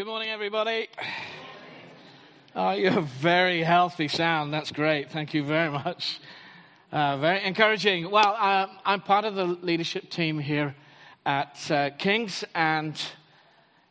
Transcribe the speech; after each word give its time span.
Good 0.00 0.06
morning, 0.06 0.30
everybody. 0.30 0.88
Oh, 2.56 2.70
you're 2.70 3.02
very 3.02 3.62
healthy 3.62 4.08
sound. 4.08 4.50
That's 4.50 4.72
great. 4.72 5.10
Thank 5.10 5.34
you 5.34 5.44
very 5.44 5.70
much. 5.70 6.20
Uh, 6.90 7.18
very 7.18 7.44
encouraging. 7.44 8.10
Well, 8.10 8.34
uh, 8.34 8.68
I'm 8.86 9.02
part 9.02 9.26
of 9.26 9.34
the 9.34 9.44
leadership 9.44 10.08
team 10.08 10.38
here 10.38 10.74
at 11.26 11.70
uh, 11.70 11.90
King's, 11.98 12.44
and 12.54 12.98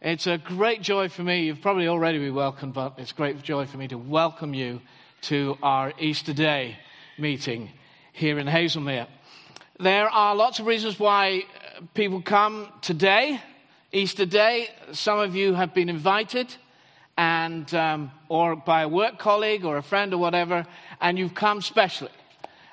it's 0.02 0.26
a 0.26 0.40
great 0.40 0.82
joy 0.82 1.10
for 1.10 1.22
me. 1.22 1.44
You've 1.44 1.62
probably 1.62 1.87
already 1.87 2.17
been 2.17 2.33
welcomed, 2.33 2.73
but 2.73 2.96
it's 2.97 3.12
a 3.12 3.13
great 3.13 3.39
joy 3.44 3.67
for 3.67 3.78
me 3.78 3.87
to 3.89 3.97
welcome 3.99 4.55
you 4.55 4.81
to 5.21 5.60
our 5.62 5.94
Easter 5.99 6.33
Day 6.33 6.79
meeting 7.19 7.69
here 8.13 8.39
in 8.39 8.47
Hazelmere. 8.47 9.05
There 9.79 10.10
are 10.10 10.35
lots 10.35 10.57
of 10.57 10.65
reasons 10.65 10.99
why 10.99 11.44
people 11.94 12.19
come 12.23 12.69
today. 12.81 13.39
Easter 13.92 14.28
Day, 14.28 14.69
some 14.92 15.19
of 15.19 15.35
you 15.35 15.55
have 15.55 15.74
been 15.74 15.90
invited, 15.90 16.55
and 17.17 17.73
um, 17.73 18.12
or 18.27 18.55
by 18.55 18.84
a 18.84 18.88
work 18.88 19.18
colleague 19.18 19.66
or 19.66 19.77
a 19.77 19.81
friend 19.81 20.14
or 20.14 20.20
whatever, 20.20 20.68
and 21.02 21.18
you've 21.18 21.34
come 21.34 21.59
specially. 21.59 22.12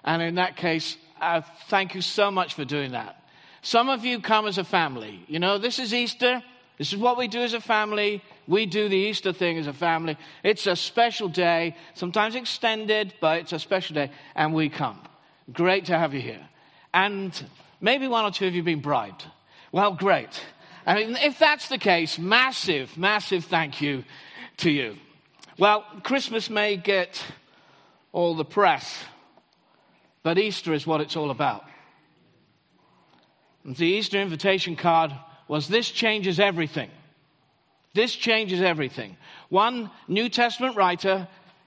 And 0.05 0.21
in 0.21 0.35
that 0.35 0.57
case, 0.57 0.99
uh, 1.19 1.41
thank 1.69 1.95
you 1.95 2.03
so 2.03 2.31
much 2.31 2.53
for 2.53 2.67
doing 2.67 2.93
that. 2.93 3.23
Some 3.63 3.89
of 3.89 4.05
you 4.05 4.21
come 4.21 4.47
as 4.47 4.59
a 4.59 4.65
family. 4.65 5.25
You 5.27 5.39
know, 5.39 5.57
this 5.57 5.79
is 5.79 5.95
Easter. 5.95 6.43
This 6.77 6.93
is 6.93 6.99
what 6.99 7.17
we 7.17 7.29
do 7.29 7.41
as 7.41 7.55
a 7.55 7.63
family. 7.63 8.23
We 8.47 8.67
do 8.67 8.91
the 8.91 8.97
Easter 8.97 9.33
thing 9.33 9.57
as 9.57 9.67
a 9.67 9.73
family. 9.73 10.19
It's 10.43 10.67
a 10.67 10.77
special 10.77 11.29
day, 11.29 11.75
sometimes 11.95 12.35
extended, 12.35 13.15
but 13.23 13.41
it's 13.41 13.55
a 13.55 13.59
special 13.59 13.95
day, 13.95 14.11
and 14.35 14.53
we 14.53 14.69
come. 14.69 15.01
Great 15.51 15.87
to 15.87 15.99
have 15.99 16.13
you 16.13 16.21
here. 16.21 16.47
And 16.93 17.33
maybe 17.81 18.07
one 18.07 18.27
or 18.27 18.31
two 18.31 18.47
of 18.47 18.53
you 18.53 18.61
have 18.61 18.67
been 18.67 18.83
bribed. 18.83 19.25
Well, 19.73 19.93
great. 19.93 20.41
I 20.87 20.95
mean, 20.95 21.17
if 21.17 21.39
that's 21.39 21.69
the 21.69 21.79
case, 21.79 22.17
massive, 22.17 22.97
massive 22.97 23.45
thank 23.45 23.83
you 23.83 24.05
to 24.59 24.71
you. 24.71 24.97
Well, 25.59 25.85
Christmas 26.05 26.49
may 26.49 26.77
get 26.77 27.23
all 28.13 28.37
the 28.37 28.45
press, 28.45 28.97
but 30.23 30.39
Easter 30.39 30.73
is 30.73 30.87
what 30.87 31.01
it's 31.01 31.17
all 31.17 31.31
about. 31.31 31.65
And 33.65 33.75
the 33.75 33.87
Easter 33.87 34.21
invitation 34.21 34.77
card 34.77 35.13
was 35.49 35.67
This 35.67 35.91
changes 35.91 36.39
everything. 36.39 36.91
This 37.93 38.15
changes 38.15 38.61
everything. 38.61 39.17
One 39.49 39.91
New 40.07 40.29
Testament 40.29 40.77
writer 40.77 41.27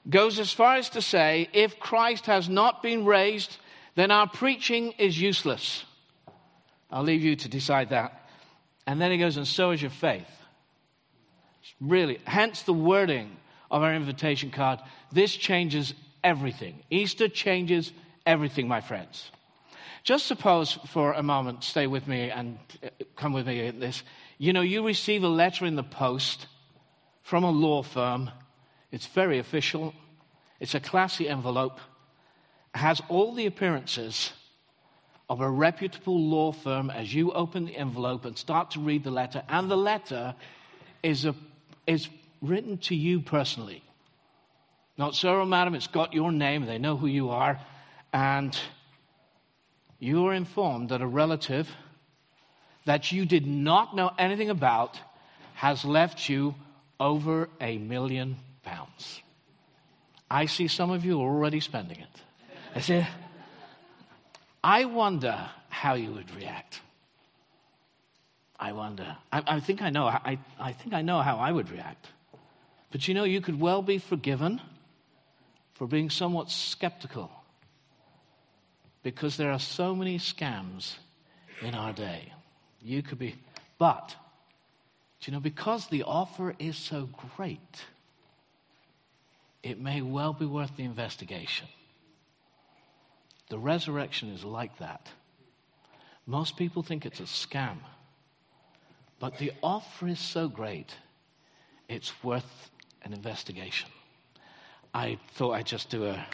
goes 0.10 0.40
as 0.40 0.52
far 0.54 0.76
as 0.76 0.90
to 0.92 1.02
say 1.02 1.50
if 1.52 1.80
Christ 1.80 2.28
has 2.28 2.48
not 2.48 2.82
been 2.82 3.04
raised, 3.04 3.58
then 3.96 4.12
our 4.12 4.28
preaching 4.28 4.94
is 4.98 5.20
useless. 5.20 5.84
I'll 6.90 7.04
leave 7.04 7.24
you 7.24 7.36
to 7.36 7.50
decide 7.50 7.90
that. 7.90 8.19
And 8.90 9.00
then 9.00 9.12
he 9.12 9.20
goes, 9.20 9.38
and 9.38 9.48
so 9.48 9.70
is 9.70 9.84
your 9.84 9.92
faith. 9.92 10.26
Really, 11.80 12.20
hence 12.26 12.64
the 12.64 12.74
wording 12.74 13.38
of 13.70 13.84
our 13.84 13.94
invitation 13.94 14.50
card. 14.50 14.80
This 15.12 15.36
changes 15.36 15.94
everything. 16.24 16.82
Easter 16.90 17.28
changes 17.28 17.94
everything, 18.26 18.68
my 18.68 18.82
friends. 18.82 19.30
Just 20.02 20.26
suppose 20.26 20.74
for 20.88 21.14
a 21.14 21.22
moment, 21.22 21.64
stay 21.64 21.86
with 21.86 22.08
me 22.08 22.32
and 22.32 22.58
uh, 22.84 22.88
come 23.16 23.32
with 23.32 23.46
me 23.46 23.68
in 23.68 23.80
this. 23.80 24.02
You 24.40 24.54
know, 24.54 24.62
you 24.62 24.84
receive 24.84 25.24
a 25.24 25.28
letter 25.28 25.68
in 25.68 25.76
the 25.76 25.84
post 25.84 26.48
from 27.22 27.44
a 27.44 27.52
law 27.52 27.84
firm. 27.84 28.32
It's 28.92 29.06
very 29.06 29.38
official. 29.38 29.94
It's 30.60 30.74
a 30.74 30.80
classy 30.80 31.30
envelope 31.30 31.80
it 32.74 32.80
has 32.80 33.04
all 33.08 33.36
the 33.36 33.46
appearances 33.46 34.32
of 35.30 35.42
a 35.42 35.50
reputable 35.50 36.20
law 36.20 36.52
firm 36.52 36.90
as 36.90 37.14
you 37.14 37.32
open 37.32 37.66
the 37.66 37.78
envelope 37.78 38.26
and 38.26 38.38
start 38.38 38.72
to 38.72 38.80
read 38.80 39.04
the 39.04 39.12
letter, 39.12 39.44
and 39.48 39.70
the 39.70 39.78
letter 39.78 40.34
is, 41.04 41.26
a, 41.26 41.36
is 41.86 42.10
written 42.42 42.78
to 42.80 42.96
you 42.96 43.22
personally. 43.22 43.84
Not 44.98 45.16
sir 45.16 45.40
or 45.40 45.46
madam, 45.46 45.76
it's 45.76 45.88
got 45.88 46.14
your 46.14 46.32
name, 46.32 46.66
they 46.66 46.80
know 46.80 46.98
who 46.98 47.08
you 47.08 47.30
are, 47.30 47.60
and 48.12 48.58
you 50.00 50.26
are 50.26 50.34
informed 50.34 50.90
that 50.90 51.02
a 51.02 51.08
relative 51.08 51.70
that 52.86 53.12
you 53.12 53.26
did 53.26 53.46
not 53.46 53.96
know 53.96 54.12
anything 54.18 54.50
about 54.50 55.00
has 55.54 55.86
left 55.86 56.28
you 56.28 56.56
over 57.00 57.50
a 57.62 57.78
million 57.78 58.38
pounds. 58.64 59.22
I 60.32 60.48
see 60.48 60.68
some 60.68 60.90
of 60.90 61.06
you 61.06 61.22
are 61.22 61.30
already 61.30 61.60
spending 61.60 62.00
it. 62.00 62.22
I 62.76 62.82
said, 62.82 63.08
I 64.64 64.86
wonder 64.86 65.50
how 65.70 65.94
you 65.94 66.12
would 66.12 66.34
react. 66.36 66.82
I 68.60 68.74
wonder. 68.74 69.16
I, 69.32 69.44
I, 69.48 69.60
think 69.60 69.82
I 69.82 69.90
know. 69.90 70.06
I, 70.06 70.38
I 70.60 70.74
think 70.74 70.94
I 70.94 71.02
know 71.02 71.22
how 71.22 71.38
I 71.38 71.52
would 71.52 71.72
react. 71.72 72.08
But 72.92 73.08
you 73.08 73.14
know, 73.14 73.24
you 73.24 73.40
could 73.40 73.60
well 73.60 73.82
be 73.82 74.00
forgiven 74.00 74.60
for 75.74 75.88
being 75.88 76.10
somewhat 76.10 76.52
skeptical 76.52 77.32
because 79.02 79.38
there 79.38 79.52
are 79.52 79.60
so 79.60 79.96
many 79.96 80.18
scams 80.18 80.96
in 81.62 81.74
our 81.74 81.94
day. 81.94 82.34
You 82.82 83.02
could 83.02 83.20
be, 83.20 83.36
but, 83.78 84.16
you 85.22 85.32
know, 85.32 85.40
because 85.40 85.88
the 85.88 86.04
offer 86.04 86.54
is 86.60 86.78
so 86.78 87.08
great, 87.36 87.86
it 89.64 89.80
may 89.80 90.02
well 90.02 90.34
be 90.34 90.46
worth 90.46 90.76
the 90.76 90.84
investigation. 90.84 91.68
The 93.50 93.60
resurrection 93.60 94.30
is 94.30 94.44
like 94.44 94.78
that. 94.78 95.10
Most 96.26 96.56
people 96.58 96.84
think 96.84 97.06
it's 97.06 97.20
a 97.20 97.24
scam, 97.24 97.78
but 99.20 99.38
the 99.40 99.52
offer 99.64 100.08
is 100.08 100.20
so 100.20 100.48
great, 100.48 100.96
it's 101.88 102.14
worth 102.24 102.70
an 103.04 103.14
investigation. 103.14 103.90
I 104.94 105.18
thought 105.34 105.54
I'd 105.54 105.66
just 105.66 105.90
do 105.90 106.06
a 106.06 106.26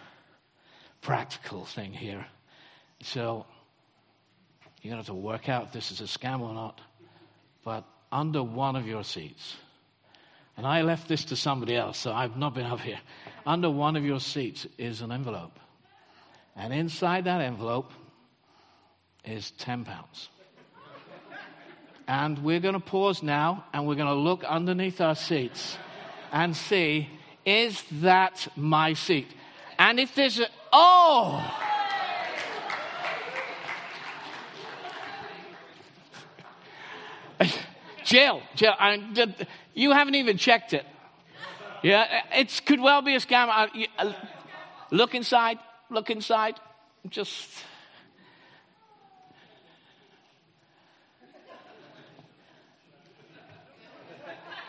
practical 1.02 1.66
thing 1.66 1.94
here. 1.94 2.26
So, 3.02 3.46
you're 4.82 4.92
going 4.92 5.04
to 5.04 5.10
have 5.12 5.16
to 5.18 5.22
work 5.22 5.50
out 5.50 5.68
if 5.68 5.72
this 5.72 5.92
is 5.92 6.02
a 6.02 6.04
scam 6.04 6.42
or 6.42 6.54
not. 6.54 6.82
But 7.64 7.86
under 8.12 8.44
one 8.44 8.76
of 8.76 8.86
your 8.86 9.04
seats, 9.04 9.56
and 10.58 10.66
I 10.66 10.82
left 10.82 11.08
this 11.08 11.26
to 11.26 11.36
somebody 11.36 11.76
else, 11.76 11.98
so 11.98 12.14
I've 12.14 12.38
not 12.38 12.54
been 12.54 12.66
up 12.66 12.82
here. 12.82 13.00
Under 13.46 13.70
one 13.70 13.96
of 13.96 14.06
your 14.06 14.20
seats 14.20 14.68
is 14.78 15.02
an 15.02 15.12
envelope. 15.12 15.60
And 16.56 16.74
inside 16.74 17.26
that 17.26 17.42
envelope 17.42 17.92
is 19.26 19.52
10 19.52 19.86
pounds. 19.86 20.30
And 22.08 22.40
we're 22.40 22.60
going 22.60 22.76
to 22.76 22.80
pause 22.80 23.24
now 23.24 23.66
and 23.74 23.88
we're 23.88 23.96
going 23.96 24.08
to 24.08 24.14
look 24.14 24.44
underneath 24.44 25.02
our 25.02 25.16
seats 25.16 25.78
and 26.32 26.56
see 26.56 27.10
is 27.46 27.84
that 28.02 28.48
my 28.56 28.94
seat? 28.94 29.28
And 29.78 30.00
if 30.00 30.16
there's 30.16 30.40
a, 30.40 30.48
oh! 30.74 31.62
Jill, 38.04 38.42
Jill, 38.56 38.74
I, 38.78 39.36
you 39.74 39.92
haven't 39.92 40.16
even 40.16 40.38
checked 40.38 40.74
it. 40.74 40.86
Yeah, 41.84 42.24
it 42.34 42.62
could 42.66 42.80
well 42.80 43.02
be 43.02 43.14
a 43.16 43.20
scam. 43.20 43.50
Uh, 44.00 44.14
look 44.90 45.14
inside 45.14 45.60
look 45.90 46.10
inside, 46.10 46.60
just. 47.10 47.50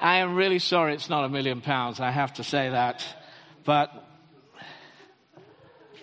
I 0.01 0.17
am 0.17 0.35
really 0.35 0.59
sorry 0.59 0.95
it's 0.95 1.09
not 1.09 1.25
a 1.25 1.29
million 1.29 1.61
pounds. 1.61 2.01
I 2.01 2.11
have 2.11 2.35
to 2.35 2.45
say 2.45 2.69
that. 2.69 3.05
But 3.65 3.91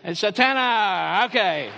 it's 0.03 0.23
a 0.23 0.31
tenner. 0.31 1.25
Okay. 1.25 1.69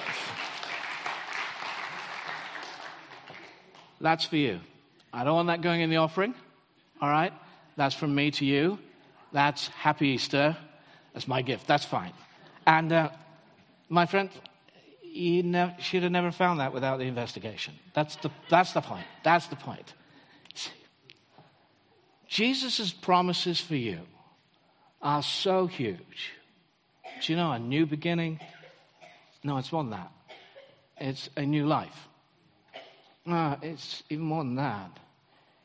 That's 4.01 4.25
for 4.25 4.37
you. 4.37 4.59
I 5.13 5.23
don't 5.23 5.35
want 5.35 5.47
that 5.47 5.61
going 5.61 5.81
in 5.81 5.89
the 5.89 5.97
offering. 5.97 6.33
All 7.01 7.09
right? 7.09 7.33
That's 7.75 7.93
from 7.93 8.15
me 8.15 8.31
to 8.31 8.45
you. 8.45 8.79
That's 9.31 9.67
Happy 9.67 10.07
Easter. 10.09 10.57
That's 11.13 11.27
my 11.27 11.41
gift. 11.41 11.67
That's 11.67 11.85
fine. 11.85 12.13
And 12.65 12.91
uh, 12.91 13.09
my 13.89 14.05
friend, 14.05 14.29
you 15.03 15.43
never, 15.43 15.75
should 15.79 16.03
have 16.03 16.11
never 16.11 16.31
found 16.31 16.59
that 16.59 16.73
without 16.73 16.97
the 16.97 17.05
investigation. 17.05 17.73
That's 17.93 18.15
the, 18.17 18.31
that's 18.49 18.73
the 18.73 18.81
point. 18.81 19.05
That's 19.23 19.47
the 19.47 19.55
point. 19.55 19.93
Jesus' 22.27 22.91
promises 22.91 23.61
for 23.61 23.75
you 23.75 23.99
are 25.01 25.23
so 25.23 25.67
huge. 25.67 26.33
Do 27.21 27.31
you 27.31 27.37
know 27.37 27.51
a 27.51 27.59
new 27.59 27.85
beginning? 27.85 28.39
No, 29.43 29.57
it's 29.57 29.71
more 29.71 29.83
than 29.83 29.91
that. 29.91 30.11
It's 30.97 31.29
a 31.37 31.45
new 31.45 31.65
life. 31.65 32.07
No, 33.25 33.57
it's 33.61 34.03
even 34.09 34.25
more 34.25 34.43
than 34.43 34.55
that. 34.55 34.99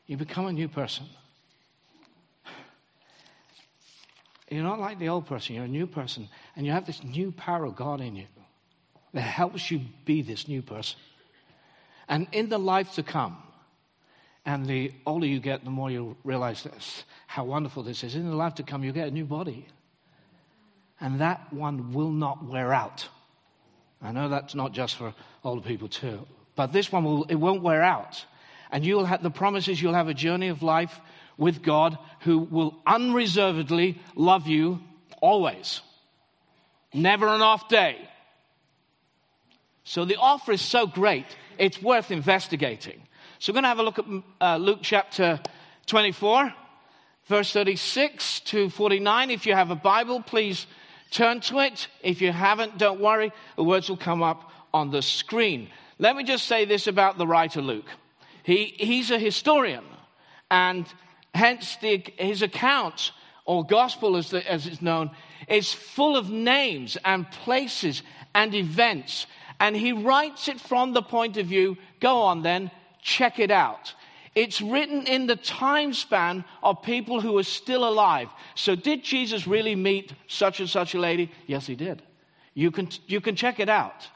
You 0.07 0.17
become 0.17 0.45
a 0.45 0.53
new 0.53 0.67
person. 0.67 1.05
You're 4.51 4.63
not 4.63 4.79
like 4.79 4.99
the 4.99 5.09
old 5.09 5.25
person, 5.25 5.55
you're 5.55 5.63
a 5.63 5.67
new 5.69 5.87
person. 5.87 6.27
And 6.55 6.65
you 6.65 6.73
have 6.73 6.85
this 6.85 7.03
new 7.03 7.31
power 7.31 7.65
of 7.65 7.75
God 7.75 8.01
in 8.01 8.15
you 8.17 8.25
that 9.13 9.21
helps 9.21 9.71
you 9.71 9.81
be 10.05 10.21
this 10.21 10.47
new 10.47 10.61
person. 10.61 10.99
And 12.09 12.27
in 12.33 12.49
the 12.49 12.59
life 12.59 12.93
to 12.95 13.03
come, 13.03 13.37
And 14.45 14.65
the 14.65 14.91
older 15.05 15.27
you 15.27 15.39
get, 15.39 15.63
the 15.63 15.69
more 15.69 15.91
you 15.91 16.17
realize 16.23 16.63
this, 16.63 17.03
how 17.27 17.43
wonderful 17.43 17.83
this 17.83 18.03
is. 18.03 18.15
In 18.15 18.27
the 18.27 18.35
life 18.35 18.55
to 18.55 18.63
come, 18.63 18.83
you 18.83 18.91
get 18.91 19.07
a 19.07 19.11
new 19.11 19.25
body. 19.25 19.67
And 20.99 21.21
that 21.21 21.51
one 21.53 21.93
will 21.93 22.11
not 22.11 22.43
wear 22.45 22.73
out. 22.73 23.07
I 24.01 24.11
know 24.11 24.29
that's 24.29 24.55
not 24.55 24.71
just 24.71 24.95
for 24.95 25.13
older 25.43 25.61
people 25.61 25.87
too, 25.87 26.25
but 26.55 26.73
this 26.73 26.91
one 26.91 27.03
will, 27.03 27.23
it 27.25 27.35
won't 27.35 27.61
wear 27.61 27.83
out. 27.83 28.25
And 28.71 28.83
you'll 28.83 29.05
have 29.05 29.21
the 29.21 29.29
promises 29.29 29.79
you'll 29.79 29.93
have 29.93 30.07
a 30.07 30.13
journey 30.13 30.47
of 30.47 30.63
life 30.63 30.99
with 31.41 31.63
God 31.63 31.97
who 32.19 32.37
will 32.37 32.79
unreservedly 32.85 33.99
love 34.15 34.45
you 34.45 34.79
always. 35.21 35.81
Never 36.93 37.27
an 37.27 37.41
off 37.41 37.67
day. 37.67 37.97
So 39.83 40.05
the 40.05 40.17
offer 40.17 40.51
is 40.51 40.61
so 40.61 40.85
great, 40.85 41.25
it's 41.57 41.81
worth 41.81 42.11
investigating. 42.11 43.01
So 43.39 43.51
we're 43.51 43.55
going 43.55 43.63
to 43.63 43.69
have 43.69 43.79
a 43.79 43.83
look 43.83 43.97
at 43.97 44.05
uh, 44.39 44.57
Luke 44.57 44.79
chapter 44.83 45.39
24, 45.87 46.53
verse 47.25 47.51
36 47.51 48.41
to 48.41 48.69
49. 48.69 49.31
If 49.31 49.47
you 49.47 49.55
have 49.55 49.71
a 49.71 49.75
Bible, 49.75 50.21
please 50.21 50.67
turn 51.09 51.39
to 51.41 51.57
it. 51.57 51.87
If 52.03 52.21
you 52.21 52.31
haven't, 52.31 52.77
don't 52.77 53.01
worry, 53.01 53.33
the 53.55 53.63
words 53.63 53.89
will 53.89 53.97
come 53.97 54.21
up 54.21 54.51
on 54.75 54.91
the 54.91 55.01
screen. 55.01 55.69
Let 55.97 56.15
me 56.15 56.23
just 56.23 56.45
say 56.45 56.65
this 56.65 56.85
about 56.85 57.17
the 57.17 57.25
writer 57.25 57.63
Luke. 57.63 57.89
He, 58.43 58.75
he's 58.77 59.09
a 59.09 59.17
historian, 59.17 59.85
and 60.51 60.85
hence 61.33 61.77
the, 61.77 62.03
his 62.17 62.41
account, 62.41 63.11
or 63.45 63.65
gospel 63.65 64.17
as, 64.17 64.29
the, 64.29 64.49
as 64.49 64.67
it's 64.67 64.81
known, 64.81 65.11
is 65.47 65.73
full 65.73 66.15
of 66.15 66.29
names 66.29 66.97
and 67.03 67.29
places 67.31 68.03
and 68.33 68.53
events. 68.53 69.27
And 69.59 69.75
he 69.75 69.93
writes 69.93 70.47
it 70.47 70.59
from 70.59 70.93
the 70.93 71.01
point 71.01 71.37
of 71.37 71.47
view 71.47 71.77
go 71.99 72.21
on 72.23 72.41
then, 72.41 72.71
check 73.01 73.39
it 73.39 73.51
out. 73.51 73.93
It's 74.33 74.61
written 74.61 75.05
in 75.07 75.27
the 75.27 75.35
time 75.35 75.93
span 75.93 76.45
of 76.63 76.83
people 76.83 77.19
who 77.19 77.37
are 77.37 77.43
still 77.43 77.87
alive. 77.87 78.29
So, 78.55 78.75
did 78.75 79.03
Jesus 79.03 79.45
really 79.45 79.75
meet 79.75 80.13
such 80.27 80.61
and 80.61 80.69
such 80.69 80.95
a 80.95 80.99
lady? 80.99 81.31
Yes, 81.47 81.67
he 81.67 81.75
did. 81.75 82.01
You 82.53 82.71
can, 82.71 82.89
you 83.07 83.19
can 83.19 83.35
check 83.35 83.59
it 83.59 83.67
out. 83.67 84.07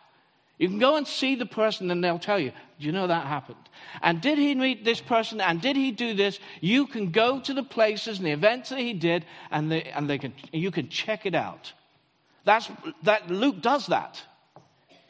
You 0.58 0.70
can 0.70 0.80
go 0.80 0.96
and 0.96 1.06
see 1.06 1.36
the 1.36 1.46
person 1.46 1.92
and 1.92 2.04
they'll 2.04 2.20
tell 2.20 2.40
you, 2.40 2.52
do 2.80 2.86
you 2.86 2.92
know 2.92 3.08
that 3.08 3.26
happened? 3.26 3.58
And 4.02 4.22
did 4.22 4.38
he 4.38 4.56
meet 4.56 4.86
this 4.86 5.02
person? 5.02 5.42
And 5.42 5.62
did 5.62 5.76
he 5.76 5.92
do 5.92 6.14
this? 6.14 6.40
You 6.62 6.88
can 6.88 7.12
go 7.12 7.40
to 7.42 7.54
the 7.54 7.64
places 7.64 8.18
and 8.18 8.26
the 8.26 8.32
events 8.32 8.70
that 8.70 8.80
he 8.80 8.94
did 8.94 9.26
and, 9.52 9.72
they, 9.72 9.84
and 9.84 10.10
they 10.10 10.18
can, 10.18 10.34
you 10.54 10.72
can 10.72 10.88
check 10.88 11.26
it 11.26 11.36
out. 11.36 11.74
That's, 12.46 12.70
that 13.04 13.30
Luke 13.30 13.62
does 13.62 13.88
that. 13.88 14.22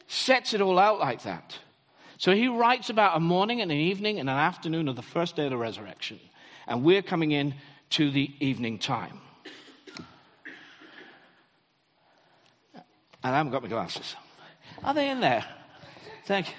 Sets 0.08 0.54
it 0.54 0.60
all 0.60 0.78
out 0.78 0.98
like 0.98 1.22
that. 1.22 1.56
So 2.18 2.34
he 2.34 2.48
writes 2.48 2.90
about 2.90 3.16
a 3.16 3.20
morning 3.20 3.60
and 3.60 3.70
an 3.70 3.76
evening 3.76 4.18
and 4.18 4.28
an 4.28 4.36
afternoon 4.36 4.88
of 4.88 4.96
the 4.96 5.02
first 5.02 5.36
day 5.36 5.44
of 5.44 5.50
the 5.50 5.56
resurrection. 5.56 6.18
And 6.66 6.82
we're 6.82 7.02
coming 7.02 7.32
in 7.32 7.54
to 7.90 8.10
the 8.10 8.32
evening 8.40 8.78
time. 8.78 9.20
And 12.74 13.34
I 13.34 13.36
haven't 13.38 13.52
got 13.52 13.62
my 13.62 13.68
glasses. 13.68 14.16
Are 14.84 14.94
they 14.94 15.10
in 15.10 15.20
there? 15.20 15.44
Thank 16.26 16.48
you. 16.48 16.54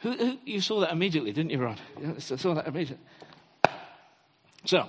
Who, 0.00 0.12
who, 0.12 0.38
you 0.44 0.60
saw 0.60 0.80
that 0.80 0.92
immediately, 0.92 1.32
didn't 1.32 1.50
you, 1.50 1.58
Ron? 1.58 1.78
I 2.16 2.18
saw 2.18 2.54
that 2.54 2.66
immediately. 2.66 3.04
So, 4.64 4.88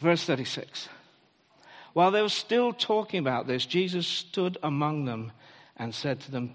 verse 0.00 0.24
36. 0.24 0.88
While 1.94 2.10
they 2.10 2.22
were 2.22 2.28
still 2.28 2.72
talking 2.72 3.20
about 3.20 3.46
this, 3.46 3.66
Jesus 3.66 4.06
stood 4.06 4.58
among 4.62 5.04
them 5.04 5.32
and 5.76 5.94
said 5.94 6.20
to 6.20 6.30
them, 6.30 6.54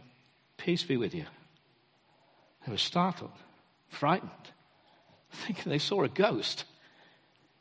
Peace 0.57 0.83
be 0.83 0.97
with 0.97 1.15
you. 1.15 1.25
They 2.65 2.71
were 2.71 2.77
startled, 2.77 3.31
frightened, 3.87 4.31
thinking 5.31 5.71
they 5.71 5.79
saw 5.79 6.03
a 6.03 6.09
ghost. 6.09 6.65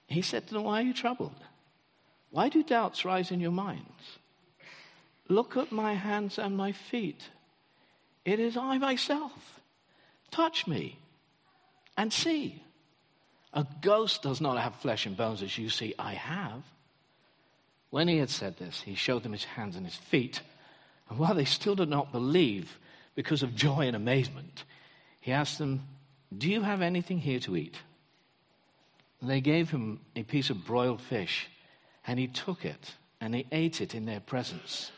He 0.06 0.22
said 0.22 0.46
to 0.48 0.54
them, 0.54 0.64
Why 0.64 0.80
are 0.80 0.84
you 0.84 0.94
troubled? 0.94 1.34
Why 2.30 2.48
do 2.48 2.62
doubts 2.62 3.04
rise 3.04 3.30
in 3.30 3.40
your 3.40 3.52
minds? 3.52 4.18
Look 5.28 5.56
at 5.56 5.72
my 5.72 5.94
hands 5.94 6.38
and 6.38 6.56
my 6.56 6.72
feet. 6.72 7.28
It 8.28 8.40
is 8.40 8.58
I 8.58 8.76
myself. 8.76 9.58
Touch 10.30 10.66
me 10.66 10.98
and 11.96 12.12
see. 12.12 12.62
A 13.54 13.66
ghost 13.80 14.22
does 14.22 14.42
not 14.42 14.58
have 14.58 14.74
flesh 14.74 15.06
and 15.06 15.16
bones 15.16 15.42
as 15.42 15.56
you 15.56 15.70
see 15.70 15.94
I 15.98 16.12
have. 16.12 16.62
When 17.88 18.06
he 18.06 18.18
had 18.18 18.28
said 18.28 18.58
this, 18.58 18.82
he 18.82 18.96
showed 18.96 19.22
them 19.22 19.32
his 19.32 19.44
hands 19.44 19.76
and 19.76 19.86
his 19.86 19.96
feet. 19.96 20.42
And 21.08 21.18
while 21.18 21.32
they 21.32 21.46
still 21.46 21.74
did 21.74 21.88
not 21.88 22.12
believe 22.12 22.78
because 23.14 23.42
of 23.42 23.56
joy 23.56 23.86
and 23.86 23.96
amazement, 23.96 24.64
he 25.20 25.32
asked 25.32 25.56
them, 25.56 25.88
Do 26.36 26.50
you 26.50 26.60
have 26.60 26.82
anything 26.82 27.20
here 27.20 27.40
to 27.40 27.56
eat? 27.56 27.78
And 29.22 29.30
they 29.30 29.40
gave 29.40 29.70
him 29.70 30.00
a 30.14 30.22
piece 30.22 30.50
of 30.50 30.66
broiled 30.66 31.00
fish, 31.00 31.48
and 32.06 32.18
he 32.18 32.26
took 32.26 32.66
it 32.66 32.92
and 33.22 33.34
he 33.34 33.46
ate 33.50 33.80
it 33.80 33.94
in 33.94 34.04
their 34.04 34.20
presence. 34.20 34.92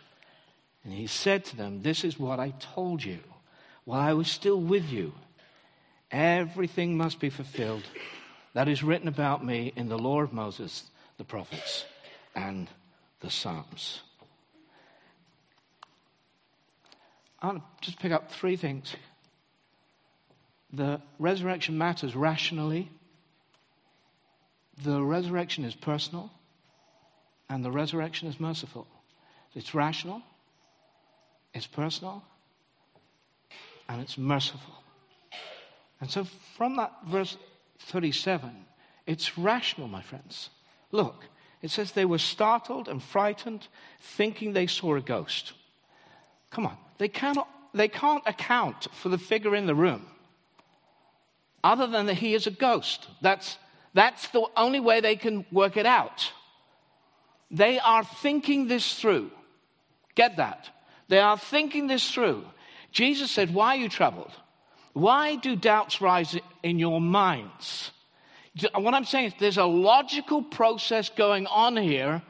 And 0.84 0.92
he 0.92 1.06
said 1.06 1.44
to 1.46 1.56
them, 1.56 1.82
This 1.82 2.04
is 2.04 2.18
what 2.18 2.40
I 2.40 2.54
told 2.58 3.04
you 3.04 3.18
while 3.84 4.00
I 4.00 4.12
was 4.12 4.28
still 4.28 4.60
with 4.60 4.90
you. 4.90 5.12
Everything 6.10 6.96
must 6.96 7.20
be 7.20 7.30
fulfilled 7.30 7.84
that 8.54 8.68
is 8.68 8.82
written 8.82 9.08
about 9.08 9.44
me 9.44 9.72
in 9.76 9.88
the 9.88 9.98
law 9.98 10.20
of 10.20 10.32
Moses, 10.32 10.90
the 11.18 11.24
prophets, 11.24 11.84
and 12.34 12.68
the 13.20 13.30
Psalms. 13.30 14.00
I 17.40 17.46
want 17.46 17.58
to 17.58 17.64
just 17.80 17.98
pick 17.98 18.12
up 18.12 18.30
three 18.30 18.56
things 18.56 18.94
the 20.72 21.00
resurrection 21.18 21.76
matters 21.78 22.14
rationally, 22.14 22.90
the 24.84 25.02
resurrection 25.02 25.64
is 25.64 25.74
personal, 25.74 26.30
and 27.48 27.64
the 27.64 27.72
resurrection 27.72 28.28
is 28.28 28.38
merciful. 28.38 28.86
It's 29.54 29.74
rational, 29.74 30.22
it's 31.54 31.66
personal, 31.66 32.22
and 33.88 34.00
it's 34.00 34.16
merciful. 34.16 34.74
And 36.00 36.10
so 36.10 36.24
from 36.56 36.76
that 36.76 36.92
verse 37.06 37.36
37, 37.80 38.50
it's 39.06 39.36
rational, 39.36 39.88
my 39.88 40.02
friends. 40.02 40.50
Look, 40.92 41.24
it 41.62 41.70
says 41.70 41.92
they 41.92 42.04
were 42.04 42.18
startled 42.18 42.88
and 42.88 43.02
frightened, 43.02 43.68
thinking 44.00 44.52
they 44.52 44.66
saw 44.66 44.96
a 44.96 45.00
ghost. 45.00 45.52
Come 46.50 46.66
on, 46.66 46.76
they 46.98 47.08
cannot 47.08 47.48
they 47.72 47.88
can't 47.88 48.22
account 48.26 48.88
for 48.92 49.08
the 49.08 49.18
figure 49.18 49.54
in 49.54 49.66
the 49.66 49.74
room 49.74 50.06
other 51.62 51.86
than 51.86 52.06
that 52.06 52.14
he 52.14 52.34
is 52.34 52.46
a 52.46 52.50
ghost. 52.50 53.06
That's, 53.20 53.58
that's 53.94 54.28
the 54.28 54.46
only 54.56 54.80
way 54.80 55.00
they 55.00 55.16
can 55.16 55.44
work 55.52 55.76
it 55.76 55.86
out. 55.86 56.32
They 57.50 57.78
are 57.78 58.04
thinking 58.04 58.68
this 58.68 58.98
through. 58.98 59.30
Get 60.14 60.36
that? 60.36 60.70
They 61.10 61.18
are 61.18 61.36
thinking 61.36 61.88
this 61.88 62.08
through. 62.08 62.44
Jesus 62.92 63.32
said, 63.32 63.52
Why 63.52 63.74
are 63.74 63.80
you 63.80 63.88
troubled? 63.88 64.30
Why 64.92 65.34
do 65.34 65.56
doubts 65.56 66.00
rise 66.00 66.38
in 66.62 66.78
your 66.78 67.00
minds? 67.00 67.90
What 68.74 68.94
I'm 68.94 69.04
saying 69.04 69.26
is 69.26 69.32
there's 69.40 69.58
a 69.58 69.64
logical 69.64 70.42
process 70.42 71.08
going 71.10 71.48
on 71.48 71.76
here 71.76 72.22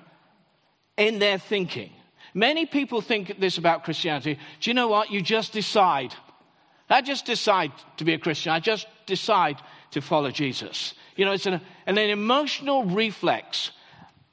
in 0.97 1.19
their 1.19 1.39
thinking. 1.39 1.91
Many 2.33 2.65
people 2.65 3.03
think 3.03 3.39
this 3.39 3.59
about 3.59 3.85
Christianity. 3.85 4.39
Do 4.61 4.71
you 4.71 4.75
know 4.75 4.89
what? 4.89 5.11
You 5.11 5.21
just 5.21 5.53
decide. 5.53 6.15
I 6.89 7.03
just 7.03 7.27
decide 7.27 7.73
to 7.99 8.05
be 8.05 8.15
a 8.15 8.19
Christian. 8.19 8.53
I 8.53 8.61
just 8.61 8.87
decide 9.05 9.59
to 9.91 10.01
follow 10.01 10.31
Jesus. 10.31 10.95
You 11.17 11.27
know, 11.27 11.33
it's 11.33 11.47
an, 11.47 11.61
an 11.85 11.99
emotional 11.99 12.85
reflex. 12.85 13.73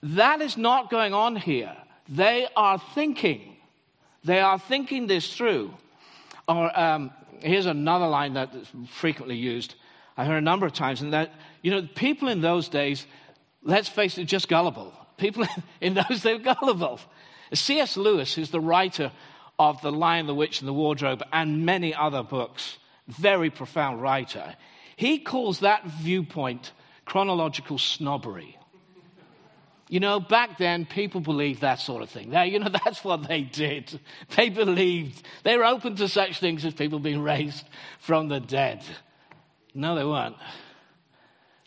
That 0.04 0.40
is 0.40 0.56
not 0.56 0.90
going 0.90 1.14
on 1.14 1.36
here. 1.36 1.76
They 2.08 2.48
are 2.56 2.82
thinking. 2.96 3.57
They 4.24 4.40
are 4.40 4.60
thinking 4.60 5.08
this 5.08 5.36
through. 5.36 5.74
Or 6.48 6.78
um, 6.80 7.12
here's 7.40 7.66
another 7.66 8.08
line 8.08 8.34
that's 8.34 8.72
frequently 8.90 9.36
used. 9.36 9.76
I 10.16 10.26
heard 10.26 10.38
a 10.38 10.42
number 10.42 10.66
of 10.66 10.74
times, 10.74 11.02
and 11.02 11.14
that, 11.14 11.34
you 11.62 11.72
know, 11.72 11.88
people 11.96 12.28
in 12.28 12.42
those 12.42 12.70
days, 12.70 13.06
let's 13.64 13.88
face 13.88 14.18
it, 14.18 14.26
just 14.26 14.48
gullible. 14.48 14.94
People 15.18 15.46
in 15.82 15.94
those 15.94 16.22
days 16.22 16.42
gullible. 16.42 17.00
C.S. 17.54 17.98
Lewis, 17.98 18.34
who's 18.34 18.52
the 18.52 18.60
writer 18.60 19.12
of 19.60 19.82
The 19.82 19.92
Lion, 19.92 20.28
the 20.28 20.36
Witch, 20.36 20.60
and 20.60 20.68
the 20.68 20.74
Wardrobe, 20.74 21.24
and 21.32 21.66
many 21.66 21.94
other 21.94 22.24
books. 22.24 22.78
Very 23.08 23.50
profound 23.50 24.02
writer. 24.02 24.56
He 24.96 25.20
calls 25.20 25.60
that 25.60 25.86
viewpoint 25.86 26.72
chronological 27.06 27.78
snobbery. 27.78 28.57
You 29.90 30.02
know, 30.02 30.20
back 30.20 30.58
then, 30.58 30.86
people 30.86 31.22
believed 31.22 31.62
that 31.62 31.80
sort 31.80 32.04
of 32.04 32.10
thing. 32.10 32.30
Now, 32.30 32.44
you 32.44 32.60
know, 32.60 32.70
that's 32.86 33.04
what 33.04 33.28
they 33.28 33.42
did. 33.42 34.00
They 34.36 34.50
believed. 34.50 35.26
They 35.44 35.58
were 35.58 35.66
open 35.66 35.96
to 35.98 36.08
such 36.08 36.40
things 36.40 36.66
as 36.66 36.74
people 36.74 37.00
being 37.00 37.22
raised 37.22 37.66
from 38.00 38.28
the 38.28 38.40
dead. 38.40 38.84
No, 39.74 39.96
they 39.96 40.04
weren't. 40.04 40.36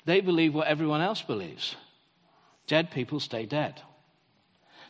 They 0.05 0.21
believe 0.21 0.55
what 0.55 0.67
everyone 0.67 1.01
else 1.01 1.23
believes. 1.23 1.77
Dead 2.67 2.91
people 2.91 3.21
stay 3.21 3.47
dead. 3.47 3.81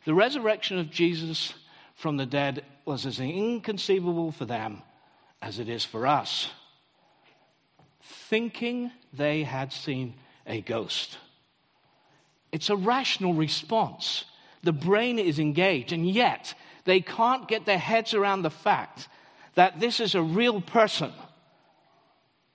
The 0.05 0.15
resurrection 0.15 0.79
of 0.79 0.91
Jesus 0.91 1.53
from 1.95 2.17
the 2.17 2.27
dead 2.27 2.65
was 2.85 3.07
as 3.07 3.21
inconceivable 3.21 4.33
for 4.33 4.47
them 4.47 4.83
as 5.43 5.59
it 5.59 5.69
is 5.69 5.85
for 5.85 6.07
us. 6.07 6.49
thinking 8.03 8.91
they 9.13 9.43
had 9.43 9.73
seen 9.73 10.15
a 10.47 10.61
ghost. 10.61 11.19
It's 12.52 12.71
a 12.71 12.76
rational 12.76 13.35
response. 13.35 14.25
The 14.62 14.73
brain 14.73 15.19
is 15.19 15.38
engaged, 15.38 15.92
and 15.92 16.09
yet 16.09 16.54
they 16.85 17.00
can't 17.00 17.49
get 17.49 17.66
their 17.66 17.78
heads 17.78 18.14
around 18.14 18.42
the 18.42 18.50
fact 18.50 19.09
that 19.54 19.80
this 19.80 20.00
is 20.00 20.14
a 20.14 20.23
real 20.23 20.61
person. 20.61 21.12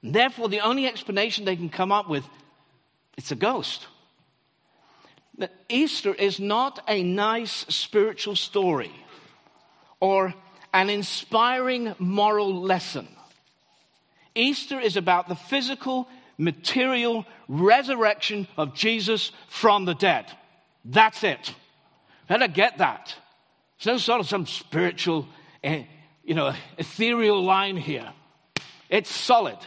Therefore, 0.03 0.49
the 0.49 0.59
only 0.61 0.85
explanation 0.87 1.45
they 1.45 1.55
can 1.55 1.69
come 1.69 1.91
up 1.91 2.09
with 2.09 2.25
it's 3.17 3.31
a 3.31 3.35
ghost. 3.35 3.87
Easter 5.69 6.13
is 6.13 6.39
not 6.39 6.83
a 6.87 7.03
nice 7.03 7.65
spiritual 7.69 8.35
story 8.35 8.91
or 9.99 10.33
an 10.73 10.89
inspiring 10.89 11.95
moral 11.97 12.61
lesson. 12.61 13.07
Easter 14.35 14.79
is 14.79 14.97
about 14.97 15.27
the 15.27 15.35
physical, 15.35 16.07
material 16.37 17.25
resurrection 17.47 18.47
of 18.57 18.73
Jesus 18.73 19.31
from 19.47 19.85
the 19.85 19.95
dead. 19.95 20.25
That's 20.83 21.23
it. 21.23 21.53
Better 22.27 22.47
get 22.47 22.79
that. 22.79 23.15
It's 23.77 23.85
no 23.85 23.97
sort 23.97 24.19
of 24.19 24.27
some 24.27 24.45
spiritual, 24.45 25.27
eh, 25.63 25.83
you 26.23 26.33
know, 26.33 26.53
ethereal 26.77 27.43
line 27.43 27.77
here. 27.77 28.11
It's 28.89 29.09
solid. 29.09 29.57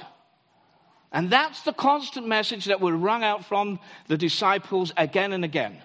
And 1.12 1.30
that's 1.30 1.62
the 1.62 1.72
constant 1.72 2.26
message 2.26 2.66
that 2.66 2.80
was 2.80 2.94
rung 2.94 3.24
out 3.24 3.44
from 3.44 3.80
the 4.08 4.16
disciples 4.16 4.92
again 4.96 5.32
and 5.32 5.44
again. 5.44 5.78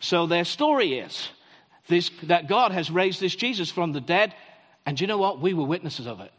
So 0.00 0.26
their 0.26 0.44
story 0.44 0.98
is 0.98 1.28
this, 1.88 2.10
that 2.24 2.48
God 2.48 2.72
has 2.72 2.90
raised 2.90 3.20
this 3.20 3.34
Jesus 3.34 3.70
from 3.70 3.92
the 3.92 4.00
dead, 4.00 4.34
and 4.86 5.00
you 5.00 5.06
know 5.06 5.18
what? 5.18 5.40
We 5.40 5.54
were 5.54 5.64
witnesses 5.64 6.06
of 6.06 6.20
it. 6.20 6.32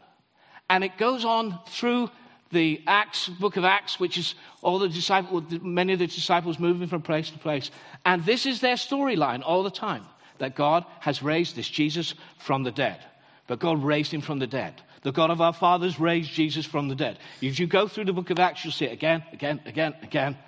And 0.68 0.82
it 0.82 0.98
goes 0.98 1.24
on 1.24 1.58
through 1.68 2.10
the 2.54 2.80
Acts, 2.86 3.28
book 3.28 3.58
of 3.58 3.64
Acts, 3.64 4.00
which 4.00 4.16
is 4.16 4.34
all 4.62 4.78
the 4.78 4.88
disciples, 4.88 5.44
many 5.60 5.92
of 5.92 5.98
the 5.98 6.06
disciples 6.06 6.58
moving 6.58 6.88
from 6.88 7.02
place 7.02 7.28
to 7.30 7.38
place. 7.38 7.70
And 8.06 8.24
this 8.24 8.46
is 8.46 8.60
their 8.60 8.76
storyline 8.76 9.42
all 9.44 9.62
the 9.62 9.70
time 9.70 10.06
that 10.38 10.56
God 10.56 10.86
has 11.00 11.22
raised 11.22 11.56
this 11.56 11.68
Jesus 11.68 12.14
from 12.38 12.62
the 12.62 12.70
dead. 12.70 12.98
But 13.46 13.58
God 13.58 13.84
raised 13.84 14.12
him 14.12 14.22
from 14.22 14.38
the 14.38 14.46
dead. 14.46 14.80
The 15.02 15.12
God 15.12 15.30
of 15.30 15.42
our 15.42 15.52
fathers 15.52 16.00
raised 16.00 16.32
Jesus 16.32 16.64
from 16.64 16.88
the 16.88 16.94
dead. 16.94 17.18
If 17.42 17.60
you 17.60 17.66
go 17.66 17.86
through 17.86 18.06
the 18.06 18.14
book 18.14 18.30
of 18.30 18.38
Acts, 18.38 18.64
you'll 18.64 18.72
see 18.72 18.86
it 18.86 18.92
again, 18.92 19.22
again, 19.32 19.60
again, 19.66 19.94
again. 20.02 20.38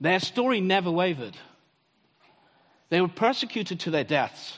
Their 0.00 0.18
story 0.18 0.62
never 0.62 0.90
wavered. 0.90 1.36
They 2.88 3.00
were 3.00 3.08
persecuted 3.08 3.80
to 3.80 3.90
their 3.90 4.04
deaths. 4.04 4.56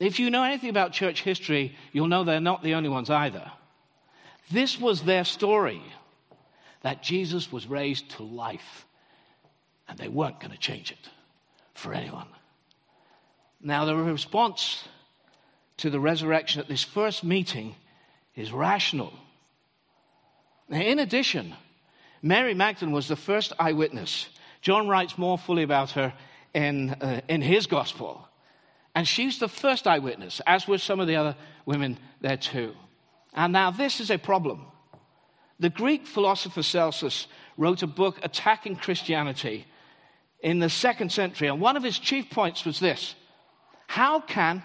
If 0.00 0.18
you 0.18 0.30
know 0.30 0.44
anything 0.44 0.70
about 0.70 0.92
church 0.92 1.22
history, 1.22 1.76
you'll 1.92 2.08
know 2.08 2.24
they're 2.24 2.40
not 2.40 2.62
the 2.62 2.74
only 2.74 2.88
ones 2.88 3.10
either. 3.10 3.50
This 4.50 4.80
was 4.80 5.02
their 5.02 5.24
story 5.24 5.82
that 6.82 7.02
Jesus 7.02 7.52
was 7.52 7.66
raised 7.66 8.10
to 8.12 8.22
life, 8.22 8.86
and 9.88 9.98
they 9.98 10.08
weren't 10.08 10.40
going 10.40 10.52
to 10.52 10.58
change 10.58 10.90
it 10.90 11.10
for 11.74 11.92
anyone. 11.92 12.28
Now, 13.60 13.84
the 13.84 13.96
response 13.96 14.86
to 15.78 15.90
the 15.90 16.00
resurrection 16.00 16.60
at 16.60 16.68
this 16.68 16.84
first 16.84 17.24
meeting 17.24 17.74
is 18.34 18.52
rational. 18.52 19.12
Now, 20.68 20.80
in 20.80 20.98
addition, 20.98 21.54
Mary 22.22 22.54
Magdalene 22.54 22.94
was 22.94 23.08
the 23.08 23.16
first 23.16 23.52
eyewitness. 23.58 24.28
John 24.60 24.88
writes 24.88 25.18
more 25.18 25.38
fully 25.38 25.62
about 25.62 25.92
her 25.92 26.12
in, 26.54 26.90
uh, 26.90 27.20
in 27.28 27.42
his 27.42 27.66
gospel. 27.66 28.28
And 28.94 29.06
she's 29.06 29.38
the 29.38 29.48
first 29.48 29.86
eyewitness, 29.86 30.40
as 30.46 30.66
were 30.66 30.78
some 30.78 31.00
of 31.00 31.06
the 31.06 31.16
other 31.16 31.36
women 31.66 31.98
there 32.20 32.36
too. 32.36 32.74
And 33.34 33.52
now 33.52 33.70
this 33.70 34.00
is 34.00 34.10
a 34.10 34.18
problem. 34.18 34.64
The 35.60 35.70
Greek 35.70 36.06
philosopher 36.06 36.62
Celsus 36.62 37.26
wrote 37.56 37.82
a 37.82 37.86
book 37.86 38.18
attacking 38.22 38.76
Christianity 38.76 39.66
in 40.40 40.60
the 40.60 40.70
second 40.70 41.10
century, 41.10 41.48
and 41.48 41.60
one 41.60 41.76
of 41.76 41.82
his 41.82 41.98
chief 41.98 42.30
points 42.30 42.64
was 42.64 42.78
this 42.78 43.14
How 43.88 44.20
can, 44.20 44.62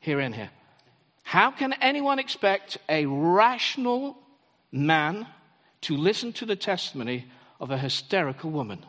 here 0.00 0.20
in 0.20 0.32
here, 0.32 0.50
how 1.22 1.50
can 1.50 1.72
anyone 1.74 2.18
expect 2.18 2.78
a 2.88 3.06
rational 3.06 4.16
man 4.72 5.26
to 5.82 5.96
listen 5.96 6.32
to 6.34 6.46
the 6.46 6.56
testimony 6.56 7.26
of 7.60 7.70
a 7.70 7.78
hysterical 7.78 8.50
woman? 8.50 8.84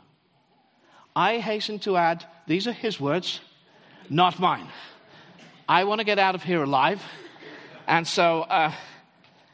I 1.16 1.40
hasten 1.40 1.80
to 1.80 1.98
add, 1.98 2.24
these 2.46 2.68
are 2.68 2.72
his 2.72 3.00
words, 3.00 3.40
not 4.10 4.40
mine. 4.40 4.68
I 5.68 5.84
want 5.86 6.00
to 6.00 6.06
get 6.06 6.20
out 6.20 6.36
of 6.36 6.44
here 6.44 6.62
alive. 6.62 7.04
And 7.88 8.08
so, 8.08 8.42
uh, 8.42 8.74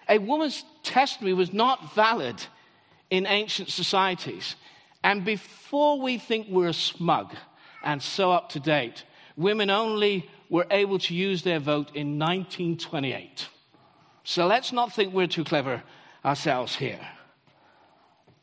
a 0.10 0.18
woman's 0.18 0.66
testimony 0.84 1.34
was 1.34 1.54
not 1.54 1.94
valid 1.94 2.44
in 3.10 3.26
ancient 3.26 3.70
societies. 3.70 4.56
And 5.04 5.24
before 5.24 6.02
we 6.02 6.18
think 6.18 6.48
we're 6.50 6.74
smug 6.74 7.34
and 7.84 8.02
so 8.02 8.32
up 8.32 8.50
to 8.50 8.60
date, 8.60 9.04
women 9.38 9.70
only 9.70 10.30
were 10.50 10.68
able 10.72 11.00
to 11.00 11.14
use 11.14 11.44
their 11.44 11.60
vote 11.60 11.96
in 11.96 12.20
1928. 12.20 13.48
So 14.24 14.48
let's 14.48 14.72
not 14.72 14.94
think 14.94 15.14
we're 15.14 15.28
too 15.28 15.44
clever 15.44 15.84
ourselves 16.24 16.76
here. 16.76 17.00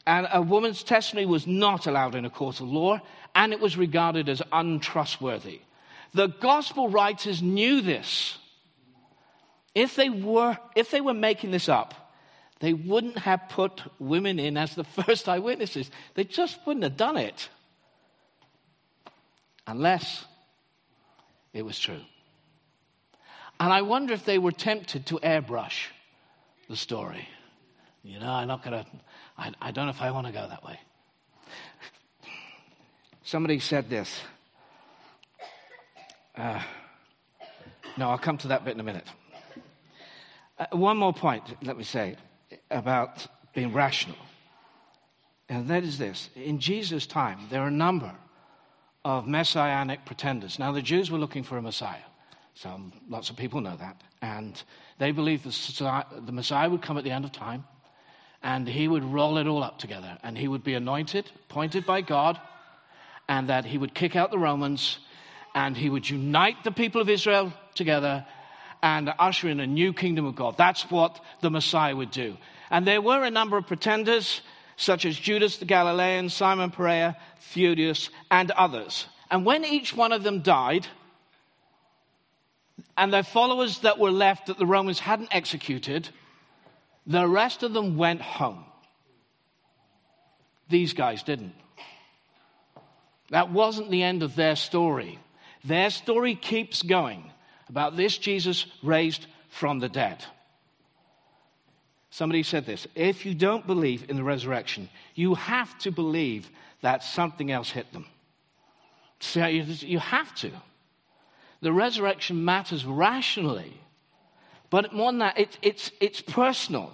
And 0.07 0.29
a 0.33 0.43
woman's 0.43 0.83
testimony 0.83 1.27
was 1.27 1.47
not 1.47 1.87
allowed 1.87 2.15
in 2.15 2.25
a 2.25 2.31
court 2.31 2.61
of 2.61 2.69
law, 2.69 3.01
and 3.35 3.53
it 3.53 3.61
was 3.61 3.77
regarded 3.77 4.29
as 4.29 4.43
untrustworthy. 4.53 5.61
The 6.15 6.29
gospel 6.29 6.89
writers 6.89 7.43
knew 7.43 7.81
this. 7.81 8.39
If 9.81 9.97
they 9.97 10.11
were, 10.11 10.59
if 10.77 10.91
they 10.91 11.01
were 11.01 11.15
making 11.15 11.53
this 11.53 11.67
up, 11.67 11.95
they 12.59 12.75
wouldn't 12.75 13.17
have 13.17 13.49
put 13.49 13.81
women 13.99 14.39
in 14.39 14.59
as 14.59 14.75
the 14.75 14.85
first 15.03 15.27
eyewitnesses. 15.27 15.91
They 16.13 16.25
just 16.25 16.59
wouldn't 16.67 16.85
have 16.85 16.99
done 16.99 17.17
it. 17.17 17.49
Unless 19.67 20.27
it 21.55 21.63
was 21.63 21.79
true. 21.79 22.03
And 23.59 23.73
I 23.73 23.81
wonder 23.81 24.13
if 24.13 24.27
they 24.27 24.37
were 24.37 24.53
tempted 24.53 25.07
to 25.07 25.19
airbrush 25.21 25.87
the 26.69 26.77
story. 26.77 27.27
You 28.03 28.21
know, 28.21 28.31
I'm 28.31 28.49
not 28.49 28.63
going 28.63 28.85
to, 28.85 28.91
I 29.39 29.71
don't 29.71 29.87
know 29.87 29.93
if 29.93 30.03
I 30.03 30.11
want 30.11 30.27
to 30.27 30.33
go 30.35 30.47
that 30.47 30.63
way. 30.63 30.79
Somebody 33.23 33.61
said 33.61 33.89
this. 33.89 34.21
Uh, 36.37 36.61
no, 37.97 38.11
I'll 38.11 38.19
come 38.19 38.37
to 38.39 38.49
that 38.49 38.67
bit 38.67 38.75
in 38.75 38.81
a 38.81 38.85
minute. 38.85 39.07
Uh, 40.61 40.67
one 40.73 40.99
more 40.99 41.15
point, 41.15 41.43
let 41.63 41.79
me 41.79 41.85
say, 41.85 42.17
about 42.71 43.27
being 43.55 43.73
rational. 43.73 44.19
And 45.49 45.67
that 45.69 45.83
is 45.83 45.97
this 45.97 46.29
in 46.37 46.61
Jesus' 46.61 47.07
time, 47.07 47.39
there 47.49 47.63
are 47.63 47.69
a 47.69 47.73
number 47.73 48.13
of 49.03 49.27
messianic 49.27 50.05
pretenders. 50.05 50.59
Now, 50.59 50.71
the 50.71 50.83
Jews 50.83 51.11
were 51.11 51.19
looking 51.19 51.43
for 51.43 51.57
a 51.57 51.63
Messiah. 51.63 52.05
Some, 52.55 52.93
lots 53.09 53.31
of 53.31 53.37
people 53.37 53.63
know 53.63 53.77
that. 53.77 54.03
And 54.21 54.63
they 54.99 55.13
believed 55.13 55.45
the, 55.45 56.05
Messiah 56.31 56.69
would 56.69 56.83
come 56.83 56.99
at 56.99 57.05
the 57.05 57.11
end 57.11 57.25
of 57.25 57.33
time 57.33 57.65
and 58.43 58.69
he 58.69 58.87
would 58.87 59.05
roll 59.05 59.39
it 59.39 59.47
all 59.47 59.65
up 59.65 59.79
together. 59.79 60.19
And 60.23 60.37
he 60.37 60.47
would 60.47 60.63
be 60.63 60.75
anointed, 60.75 61.31
appointed 61.49 61.87
by 61.87 62.03
God, 62.03 62.39
and 63.29 63.49
that 63.49 63.65
he 63.65 63.79
would 63.79 63.95
kick 63.95 64.15
out 64.15 64.31
the 64.31 64.39
Romans 64.39 64.99
and 65.55 65.75
he 65.75 65.89
would 65.89 66.09
unite 66.09 66.63
the 66.65 66.71
people 66.71 67.01
of 67.01 67.09
Israel 67.09 67.51
together 67.75 68.27
and 68.83 69.13
usher 69.19 69.49
in 69.49 69.61
a 69.61 69.67
new 69.67 69.93
kingdom 69.93 70.27
of 70.27 70.37
God. 70.37 70.57
That's 70.57 70.91
what 70.91 71.21
the 71.41 71.51
Messiah 71.51 71.95
would 71.95 72.11
do. 72.11 72.37
And 72.71 72.87
there 72.87 73.03
were 73.03 73.25
a 73.25 73.31
number 73.31 73.57
of 73.57 73.67
pretenders, 73.67 74.41
such 74.77 75.05
as 75.05 75.19
Judas 75.19 75.59
the 75.59 75.65
Galilean, 75.65 76.29
Simon 76.29 76.71
Perea, 76.71 77.17
Theudas, 77.53 78.11
and 78.31 78.51
others. 78.53 79.07
And 79.31 79.45
when 79.45 79.65
each 79.65 79.95
one 79.95 80.13
of 80.13 80.23
them 80.23 80.41
died, 80.41 80.87
and 82.97 83.13
their 83.13 83.23
followers 83.23 83.81
that 83.81 83.99
were 83.99 84.11
left 84.11 84.47
that 84.47 84.59
the 84.59 84.67
Romans 84.67 84.99
hadn't 84.99 85.35
executed, 85.35 86.09
the 87.07 87.27
rest 87.27 87.63
of 87.63 87.73
them 87.73 87.97
went 87.97 88.21
home. 88.21 88.65
These 90.69 90.93
guys 90.93 91.23
didn't. 91.23 91.55
That 93.31 93.51
wasn't 93.51 93.91
the 93.91 94.03
end 94.03 94.23
of 94.23 94.37
their 94.37 94.57
story. 94.57 95.19
Their 95.65 95.91
story 95.91 96.35
keeps 96.35 96.83
going 96.83 97.31
about 97.71 97.97
this 97.97 98.19
Jesus 98.19 98.67
raised 98.83 99.27
from 99.49 99.79
the 99.79 99.89
dead. 99.89 100.23
Somebody 102.11 102.43
said 102.43 102.67
this 102.67 102.87
if 102.95 103.25
you 103.25 103.35
don't 103.35 103.67
believe 103.67 104.11
in 104.11 104.17
the 104.17 104.25
resurrection, 104.25 104.91
you 105.15 105.35
have 105.37 105.79
to 105.79 105.91
believe 105.91 106.51
that 106.83 107.05
something 107.05 107.51
else 107.51 107.71
hit 107.71 107.91
them. 107.93 108.07
So 109.21 109.47
you 109.47 109.99
have 109.99 110.35
to. 110.37 110.51
The 111.63 111.73
resurrection 111.73 112.45
matters 112.45 112.85
rationally, 112.85 113.73
but 114.71 114.93
more 114.93 115.13
than 115.13 115.19
that, 115.19 115.39
it, 115.39 115.59
it's, 115.63 115.91
it's 116.01 116.21
personal. 116.21 116.93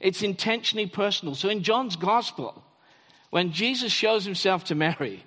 It's 0.00 0.22
intentionally 0.22 0.86
personal. 0.86 1.34
So 1.34 1.48
in 1.48 1.62
John's 1.62 1.96
gospel, 1.96 2.64
when 3.30 3.52
Jesus 3.52 3.92
shows 3.92 4.24
himself 4.24 4.64
to 4.64 4.74
Mary, 4.74 5.24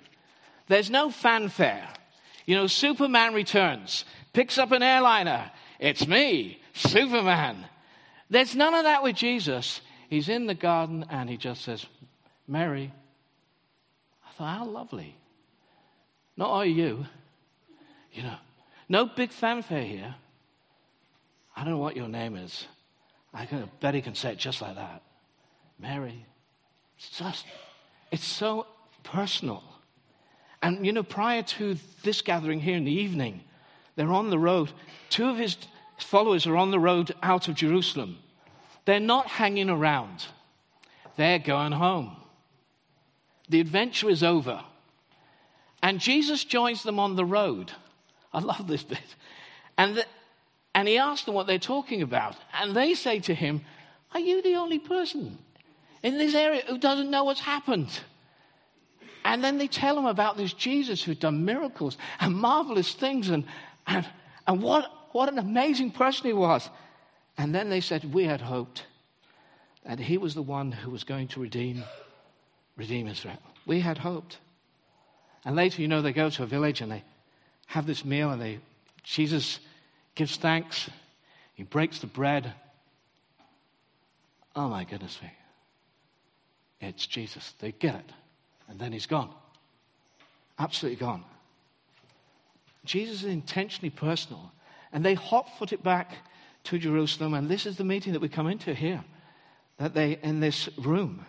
there's 0.68 0.90
no 0.90 1.10
fanfare. 1.10 1.88
You 2.44 2.56
know, 2.56 2.66
Superman 2.66 3.32
returns, 3.34 4.04
picks 4.32 4.58
up 4.58 4.72
an 4.72 4.82
airliner. 4.82 5.50
It's 5.78 6.06
me, 6.06 6.60
Superman. 6.74 7.66
There's 8.30 8.56
none 8.56 8.74
of 8.74 8.84
that 8.84 9.02
with 9.02 9.16
Jesus. 9.16 9.80
He's 10.08 10.28
in 10.28 10.46
the 10.46 10.54
garden 10.54 11.04
and 11.10 11.28
he 11.28 11.36
just 11.36 11.62
says, 11.62 11.86
Mary. 12.46 12.92
I 14.26 14.32
thought, 14.32 14.58
how 14.58 14.64
lovely. 14.64 15.16
Not 16.36 16.50
are 16.50 16.66
you. 16.66 17.06
You 18.12 18.22
know, 18.22 18.36
no 18.88 19.06
big 19.06 19.30
fanfare 19.30 19.84
here. 19.84 20.14
I 21.56 21.64
don't 21.64 21.72
know 21.72 21.78
what 21.78 21.96
your 21.96 22.08
name 22.08 22.36
is. 22.36 22.66
I 23.34 23.46
can, 23.46 23.70
bet 23.80 23.94
he 23.94 24.02
can 24.02 24.14
say 24.14 24.32
it 24.32 24.38
just 24.38 24.60
like 24.62 24.76
that. 24.76 25.02
Mary. 25.78 26.26
It's 26.96 27.18
just, 27.18 27.46
it's 28.10 28.24
so 28.24 28.66
personal. 29.02 29.62
And, 30.62 30.86
you 30.86 30.92
know, 30.92 31.02
prior 31.02 31.42
to 31.42 31.76
this 32.02 32.22
gathering 32.22 32.60
here 32.60 32.76
in 32.76 32.84
the 32.84 32.92
evening, 32.92 33.42
they're 33.96 34.12
on 34.12 34.30
the 34.30 34.38
road. 34.38 34.70
Two 35.10 35.28
of 35.28 35.38
his 35.38 35.56
followers 35.98 36.46
are 36.46 36.56
on 36.56 36.70
the 36.70 36.80
road 36.80 37.14
out 37.22 37.48
of 37.48 37.54
Jerusalem. 37.54 38.18
They're 38.84 39.00
not 39.00 39.26
hanging 39.26 39.70
around, 39.70 40.26
they're 41.16 41.38
going 41.38 41.72
home. 41.72 42.16
The 43.48 43.60
adventure 43.60 44.08
is 44.08 44.22
over. 44.22 44.62
And 45.82 45.98
Jesus 45.98 46.44
joins 46.44 46.84
them 46.84 46.98
on 46.98 47.16
the 47.16 47.24
road. 47.24 47.72
I 48.32 48.38
love 48.38 48.68
this 48.68 48.84
bit. 48.84 49.00
And, 49.76 49.96
the, 49.96 50.06
and 50.74 50.86
he 50.86 50.96
asks 50.96 51.26
them 51.26 51.34
what 51.34 51.46
they're 51.46 51.58
talking 51.58 52.02
about. 52.02 52.36
And 52.54 52.74
they 52.74 52.94
say 52.94 53.18
to 53.20 53.34
him, 53.34 53.62
Are 54.14 54.20
you 54.20 54.42
the 54.42 54.54
only 54.54 54.78
person 54.78 55.38
in 56.02 56.18
this 56.18 56.34
area 56.34 56.62
who 56.66 56.78
doesn't 56.78 57.10
know 57.10 57.24
what's 57.24 57.40
happened? 57.40 57.90
And 59.24 59.42
then 59.42 59.58
they 59.58 59.68
tell 59.68 59.98
him 59.98 60.06
about 60.06 60.36
this 60.36 60.52
Jesus 60.52 61.02
who'd 61.02 61.20
done 61.20 61.44
miracles 61.44 61.96
and 62.20 62.34
marvelous 62.34 62.94
things 62.94 63.28
and, 63.28 63.44
and, 63.86 64.06
and 64.46 64.62
what, 64.62 64.90
what 65.12 65.28
an 65.28 65.38
amazing 65.38 65.90
person 65.90 66.26
he 66.26 66.32
was. 66.32 66.68
And 67.38 67.54
then 67.54 67.70
they 67.70 67.80
said, 67.80 68.12
We 68.12 68.24
had 68.24 68.40
hoped 68.40 68.86
that 69.84 69.98
he 69.98 70.18
was 70.18 70.34
the 70.34 70.42
one 70.42 70.72
who 70.72 70.90
was 70.90 71.04
going 71.04 71.28
to 71.28 71.40
redeem, 71.40 71.84
redeem 72.76 73.08
Israel. 73.08 73.38
We 73.66 73.80
had 73.80 73.98
hoped. 73.98 74.38
And 75.44 75.56
later, 75.56 75.82
you 75.82 75.88
know, 75.88 76.02
they 76.02 76.12
go 76.12 76.30
to 76.30 76.42
a 76.42 76.46
village 76.46 76.80
and 76.80 76.92
they 76.92 77.02
have 77.66 77.86
this 77.86 78.04
meal 78.04 78.30
and 78.30 78.40
they, 78.40 78.60
Jesus 79.02 79.58
gives 80.14 80.36
thanks. 80.36 80.88
He 81.54 81.64
breaks 81.64 81.98
the 81.98 82.06
bread. 82.06 82.52
Oh 84.54 84.68
my 84.68 84.84
goodness 84.84 85.20
me. 85.22 85.32
It's 86.80 87.06
Jesus. 87.06 87.54
They 87.60 87.72
get 87.72 87.94
it. 87.94 88.12
And 88.68 88.78
then 88.78 88.92
he's 88.92 89.06
gone. 89.06 89.30
Absolutely 90.58 91.00
gone. 91.00 91.24
Jesus 92.84 93.22
is 93.22 93.28
intentionally 93.28 93.90
personal. 93.90 94.52
And 94.92 95.04
they 95.04 95.14
hot 95.14 95.48
foot 95.58 95.72
it 95.72 95.82
back 95.82 96.12
to 96.64 96.78
Jerusalem. 96.78 97.34
And 97.34 97.48
this 97.48 97.66
is 97.66 97.76
the 97.76 97.84
meeting 97.84 98.12
that 98.12 98.22
we 98.22 98.28
come 98.28 98.46
into 98.46 98.74
here. 98.74 99.04
That 99.78 99.94
they, 99.94 100.18
in 100.22 100.40
this 100.40 100.68
room, 100.78 101.24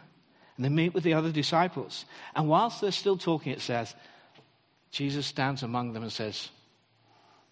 and 0.57 0.65
they 0.65 0.69
meet 0.69 0.93
with 0.93 1.03
the 1.03 1.13
other 1.13 1.31
disciples. 1.31 2.05
And 2.35 2.47
whilst 2.47 2.81
they're 2.81 2.91
still 2.91 3.17
talking, 3.17 3.51
it 3.53 3.61
says, 3.61 3.95
Jesus 4.91 5.25
stands 5.25 5.63
among 5.63 5.93
them 5.93 6.03
and 6.03 6.11
says, 6.11 6.49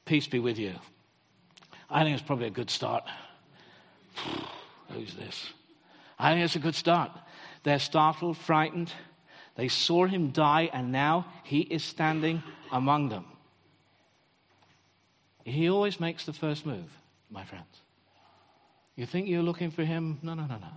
Peace 0.05 0.27
be 0.27 0.39
with 0.39 0.57
you. 0.57 0.73
I 1.89 2.03
think 2.03 2.17
it's 2.17 2.25
probably 2.25 2.47
a 2.47 2.51
good 2.51 2.69
start. 2.69 3.03
Who's 4.89 5.13
this? 5.15 5.51
I 6.19 6.33
think 6.33 6.45
it's 6.45 6.55
a 6.55 6.59
good 6.59 6.75
start. 6.75 7.11
They're 7.63 7.79
startled, 7.79 8.37
frightened. 8.37 8.91
They 9.55 9.67
saw 9.67 10.05
him 10.05 10.31
die, 10.31 10.69
and 10.71 10.91
now 10.91 11.25
he 11.43 11.61
is 11.61 11.83
standing 11.83 12.43
among 12.71 13.09
them. 13.09 13.25
He 15.43 15.69
always 15.69 15.99
makes 15.99 16.25
the 16.25 16.33
first 16.33 16.65
move, 16.65 16.89
my 17.29 17.43
friends. 17.43 17.81
You 18.95 19.05
think 19.05 19.27
you're 19.27 19.41
looking 19.41 19.71
for 19.71 19.83
him? 19.83 20.19
No, 20.21 20.33
no, 20.33 20.45
no, 20.45 20.57
no. 20.57 20.67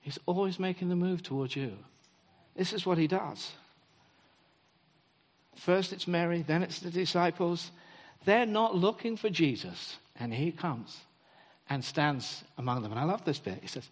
He's 0.00 0.18
always 0.26 0.58
making 0.58 0.88
the 0.88 0.96
move 0.96 1.22
towards 1.22 1.56
you. 1.56 1.72
This 2.56 2.72
is 2.72 2.84
what 2.84 2.98
he 2.98 3.06
does. 3.06 3.52
First 5.56 5.92
it's 5.92 6.08
Mary, 6.08 6.42
then 6.42 6.62
it's 6.62 6.80
the 6.80 6.90
disciples. 6.90 7.70
They're 8.24 8.46
not 8.46 8.74
looking 8.74 9.16
for 9.16 9.30
Jesus, 9.30 9.96
and 10.16 10.32
he 10.32 10.50
comes 10.50 10.98
and 11.70 11.84
stands 11.84 12.44
among 12.58 12.82
them. 12.82 12.92
And 12.92 13.00
I 13.00 13.04
love 13.04 13.24
this 13.24 13.38
bit. 13.38 13.58
He 13.62 13.68
says, 13.68 13.88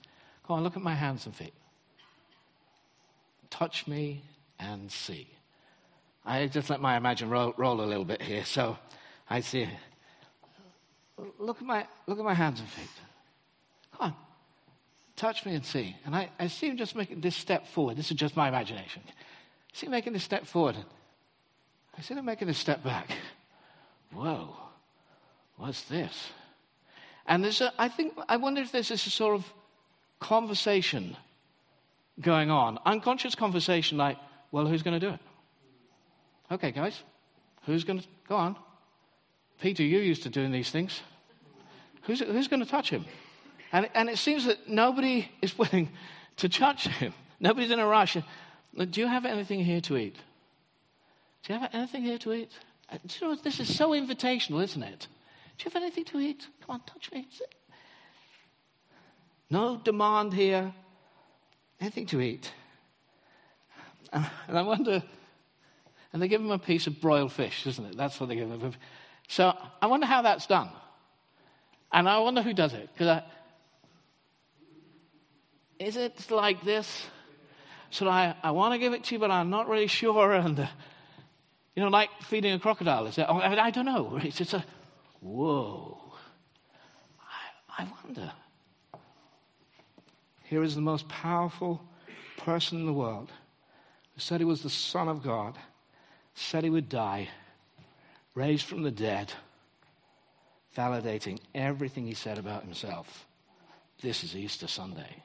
Come 0.46 0.56
on, 0.56 0.64
look 0.64 0.76
at 0.76 0.82
my 0.82 0.94
hands 0.94 1.26
and 1.26 1.34
feet. 1.34 1.54
Touch 3.50 3.86
me 3.86 4.22
and 4.58 4.90
see. 4.90 5.28
I 6.24 6.46
just 6.48 6.70
let 6.70 6.80
my 6.80 6.96
imagination 6.96 7.30
roll, 7.30 7.54
roll 7.56 7.80
a 7.80 7.86
little 7.86 8.04
bit 8.04 8.20
here. 8.20 8.44
So 8.44 8.76
I 9.28 9.40
see, 9.40 9.68
look 11.38 11.58
at 11.58 11.66
my, 11.66 11.86
look 12.06 12.18
at 12.18 12.24
my 12.24 12.34
hands 12.34 12.60
and 12.60 12.68
feet. 12.68 12.88
Come 13.92 14.08
on, 14.08 14.14
touch 15.16 15.44
me 15.44 15.54
and 15.54 15.64
see. 15.64 15.96
And 16.04 16.14
I, 16.14 16.30
I 16.38 16.46
see 16.46 16.68
him 16.68 16.76
just 16.76 16.96
making 16.96 17.20
this 17.20 17.36
step 17.36 17.66
forward. 17.66 17.96
This 17.96 18.10
is 18.10 18.16
just 18.16 18.36
my 18.36 18.48
imagination. 18.48 19.02
I 19.06 19.76
see 19.76 19.86
him 19.86 19.92
making 19.92 20.12
this 20.12 20.24
step 20.24 20.46
forward. 20.46 20.76
I 21.96 22.02
see 22.02 22.14
him 22.14 22.24
making 22.24 22.48
a 22.48 22.54
step 22.54 22.82
back. 22.82 23.10
Whoa, 24.12 24.56
what's 25.56 25.82
this? 25.82 26.30
And 27.26 27.44
there's 27.44 27.60
a, 27.60 27.72
I 27.78 27.88
think, 27.88 28.14
I 28.28 28.36
wonder 28.36 28.60
if 28.60 28.72
there's 28.72 28.88
this 28.88 29.02
sort 29.02 29.34
of 29.34 29.52
conversation 30.18 31.16
going 32.20 32.50
on, 32.50 32.78
unconscious 32.84 33.34
conversation 33.34 33.98
like, 33.98 34.18
well, 34.52 34.66
who's 34.66 34.82
going 34.82 34.98
to 34.98 35.06
do 35.06 35.14
it? 35.14 35.20
Okay, 36.52 36.72
guys, 36.72 37.00
who's 37.66 37.84
going 37.84 38.00
to 38.00 38.06
go 38.28 38.36
on? 38.36 38.56
Peter, 39.60 39.82
you're 39.82 40.02
used 40.02 40.22
to 40.22 40.30
doing 40.30 40.52
these 40.52 40.70
things. 40.70 41.00
Who's, 42.02 42.20
who's 42.20 42.48
going 42.48 42.64
to 42.64 42.68
touch 42.68 42.90
him? 42.90 43.04
And, 43.72 43.88
and 43.94 44.08
it 44.08 44.18
seems 44.18 44.46
that 44.46 44.68
nobody 44.68 45.30
is 45.42 45.56
willing 45.56 45.90
to 46.38 46.48
touch 46.48 46.88
him. 46.88 47.12
Nobody's 47.38 47.70
in 47.70 47.78
a 47.78 47.86
rush. 47.86 48.16
Do 48.74 49.00
you 49.00 49.06
have 49.06 49.24
anything 49.24 49.62
here 49.64 49.80
to 49.82 49.96
eat? 49.96 50.16
Do 51.42 51.52
you 51.52 51.58
have 51.58 51.70
anything 51.72 52.02
here 52.02 52.18
to 52.18 52.32
eat? 52.32 52.50
Uh, 52.90 52.98
do 53.06 53.14
you 53.20 53.28
know, 53.28 53.40
this 53.42 53.60
is 53.60 53.74
so 53.74 53.90
invitational, 53.90 54.62
isn't 54.62 54.82
it? 54.82 55.06
Do 55.58 55.64
you 55.64 55.70
have 55.70 55.82
anything 55.82 56.04
to 56.06 56.18
eat? 56.18 56.46
Come 56.66 56.74
on, 56.74 56.80
touch 56.86 57.12
me. 57.12 57.28
No 59.50 59.76
demand 59.76 60.32
here. 60.32 60.72
Anything 61.80 62.06
to 62.06 62.20
eat. 62.20 62.52
And 64.12 64.58
I 64.58 64.62
wonder, 64.62 65.02
and 66.12 66.20
they 66.20 66.28
give 66.28 66.40
him 66.40 66.50
a 66.50 66.58
piece 66.58 66.86
of 66.86 67.00
broiled 67.00 67.32
fish, 67.32 67.66
isn't 67.66 67.84
it? 67.84 67.96
That's 67.96 68.18
what 68.18 68.28
they 68.28 68.36
give 68.36 68.50
him. 68.50 68.74
So 69.30 69.56
I 69.80 69.86
wonder 69.86 70.06
how 70.06 70.22
that's 70.22 70.48
done. 70.48 70.70
And 71.92 72.08
I 72.08 72.18
wonder 72.18 72.42
who 72.42 72.52
does 72.52 72.72
it. 72.72 72.88
Because 72.92 73.22
is 75.78 75.96
it 75.96 76.32
like 76.32 76.64
this? 76.64 77.06
So 77.90 78.08
I, 78.08 78.34
I 78.42 78.50
want 78.50 78.74
to 78.74 78.78
give 78.78 78.92
it 78.92 79.04
to 79.04 79.14
you, 79.14 79.20
but 79.20 79.30
I'm 79.30 79.48
not 79.48 79.68
really 79.68 79.86
sure. 79.86 80.32
And, 80.32 80.58
uh, 80.58 80.66
you 81.76 81.82
know, 81.84 81.90
like 81.90 82.10
feeding 82.22 82.52
a 82.54 82.58
crocodile. 82.58 83.06
Is 83.06 83.18
it? 83.18 83.26
Oh, 83.28 83.36
I, 83.38 83.56
I 83.66 83.70
don't 83.70 83.84
know. 83.84 84.18
It's 84.20 84.38
just 84.38 84.52
a, 84.52 84.64
whoa. 85.20 86.12
I, 87.78 87.84
I 87.84 87.88
wonder. 88.04 88.32
Here 90.42 90.64
is 90.64 90.74
the 90.74 90.80
most 90.80 91.08
powerful 91.08 91.80
person 92.36 92.80
in 92.80 92.86
the 92.86 92.92
world 92.92 93.30
who 94.12 94.20
said 94.20 94.40
he 94.40 94.44
was 94.44 94.64
the 94.64 94.70
Son 94.70 95.06
of 95.06 95.22
God, 95.22 95.56
said 96.34 96.64
he 96.64 96.70
would 96.70 96.88
die, 96.88 97.28
raised 98.34 98.66
from 98.66 98.82
the 98.82 98.90
dead, 98.90 99.32
validating 100.76 101.38
everything 101.54 102.06
he 102.06 102.14
said 102.14 102.38
about 102.38 102.64
himself. 102.64 103.26
This 104.02 104.24
is 104.24 104.36
Easter 104.36 104.66
Sunday. 104.66 105.22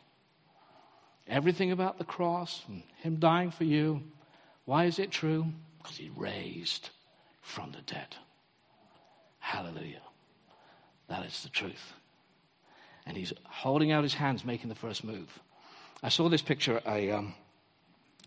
Everything 1.28 1.72
about 1.72 1.98
the 1.98 2.04
cross 2.04 2.64
and 2.68 2.84
him 3.02 3.16
dying 3.16 3.52
for 3.52 3.64
you. 3.64 4.02
Why 4.66 4.86
is 4.86 5.00
it 5.00 5.12
true? 5.12 5.46
Because 5.78 5.98
he 5.98 6.12
raised 6.16 6.90
from 7.42 7.72
the 7.72 7.82
dead. 7.82 8.16
Hallelujah. 9.40 10.02
That 11.08 11.26
is 11.26 11.44
the 11.44 11.50
truth. 11.50 11.94
And 13.06 13.16
he's 13.16 13.34
holding 13.44 13.92
out 13.92 14.04
his 14.04 14.16
hands, 14.16 14.44
making 14.44 14.70
the 14.70 14.76
first 14.76 15.04
move. 15.04 15.40
I 16.02 16.10
saw 16.10 16.28
this 16.30 16.42
picture 16.42 16.82
a 16.86 17.12
um, 17.12 17.34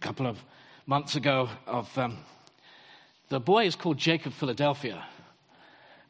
couple 0.01 0.27
of 0.27 0.39
months 0.87 1.17
ago 1.17 1.49
of 1.67 1.97
um, 1.99 2.19
the 3.29 3.41
boy 3.41 3.67
is 3.67 3.77
called 3.77 3.99
Jacob 3.99 4.33
Philadelphia. 4.33 5.05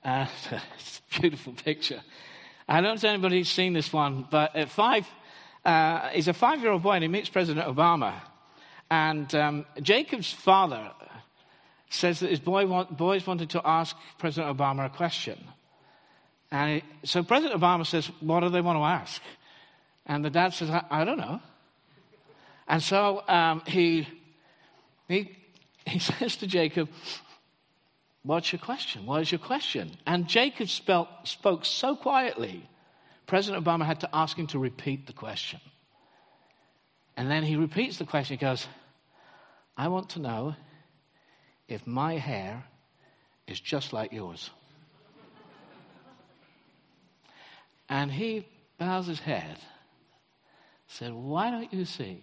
Uh, 0.04 0.26
it's 0.78 1.00
a 1.16 1.20
beautiful 1.20 1.52
picture. 1.52 2.00
I 2.68 2.81
don't 2.81 2.85
know 2.85 2.94
if 2.94 3.04
anybody's 3.04 3.48
seen 3.48 3.72
this 3.72 3.92
one, 3.92 4.26
but 4.31 4.54
at 4.54 4.68
five, 4.68 5.09
uh, 5.64 6.09
he's 6.09 6.28
a 6.28 6.35
five 6.35 6.61
year 6.61 6.70
old 6.70 6.83
boy 6.83 6.92
and 6.92 7.02
he 7.02 7.09
meets 7.09 7.28
President 7.28 7.66
Obama. 7.66 8.14
And 8.90 9.33
um, 9.35 9.66
Jacob's 9.83 10.33
father 10.33 10.90
says 11.90 12.20
that 12.20 12.31
his 12.31 12.40
boy 12.40 12.66
want, 12.66 12.96
boys 12.96 13.26
wanted 13.26 13.50
to 13.50 13.62
ask 13.66 13.96
President 14.18 14.57
Obama 14.57 14.87
a 14.87 14.90
question. 14.90 15.38
And 16.50 16.83
he, 16.83 17.07
so 17.07 17.22
President 17.22 17.61
Obama 17.61 17.87
says, 17.87 18.07
What 18.20 18.40
do 18.40 18.48
they 18.48 18.61
want 18.61 18.78
to 18.78 18.83
ask? 18.83 19.20
And 20.07 20.24
the 20.24 20.31
dad 20.31 20.54
says, 20.54 20.70
I, 20.70 20.85
I 20.90 21.04
don't 21.04 21.18
know. 21.18 21.40
And 22.66 22.83
so 22.83 23.22
um, 23.28 23.62
he, 23.66 24.07
he, 25.09 25.38
he 25.92 25.98
says 25.98 26.37
to 26.37 26.46
Jacob, 26.46 26.88
What's 28.22 28.53
your 28.53 28.59
question? 28.59 29.07
What 29.07 29.22
is 29.22 29.33
your 29.33 29.38
question? 29.38 29.92
And 30.07 30.29
Jacob 30.29 30.68
spelt, 30.68 31.09
spoke 31.24 31.64
so 31.64 31.96
quietly, 31.96 32.68
President 33.27 33.64
Obama 33.64 33.87
had 33.87 34.01
to 34.01 34.14
ask 34.14 34.37
him 34.37 34.46
to 34.48 34.59
repeat 34.59 35.07
the 35.07 35.12
question. 35.12 35.61
And 37.16 37.31
then 37.31 37.42
he 37.42 37.57
repeats 37.57 37.96
the 37.96 38.05
question. 38.05 38.37
He 38.37 38.44
goes, 38.44 38.66
I 39.77 39.88
want 39.88 40.11
to 40.11 40.18
know 40.18 40.57
if 41.68 41.87
my 41.87 42.14
hair 42.14 42.64
is 43.46 43.61
just 43.61 43.92
like 43.92 44.12
yours. 44.12 44.51
and 47.88 48.11
he 48.11 48.46
bows 48.79 49.07
his 49.07 49.20
head, 49.20 49.59
said, 50.87 51.14
Why 51.14 51.51
don't 51.51 51.72
you 51.72 51.85
see 51.85 52.22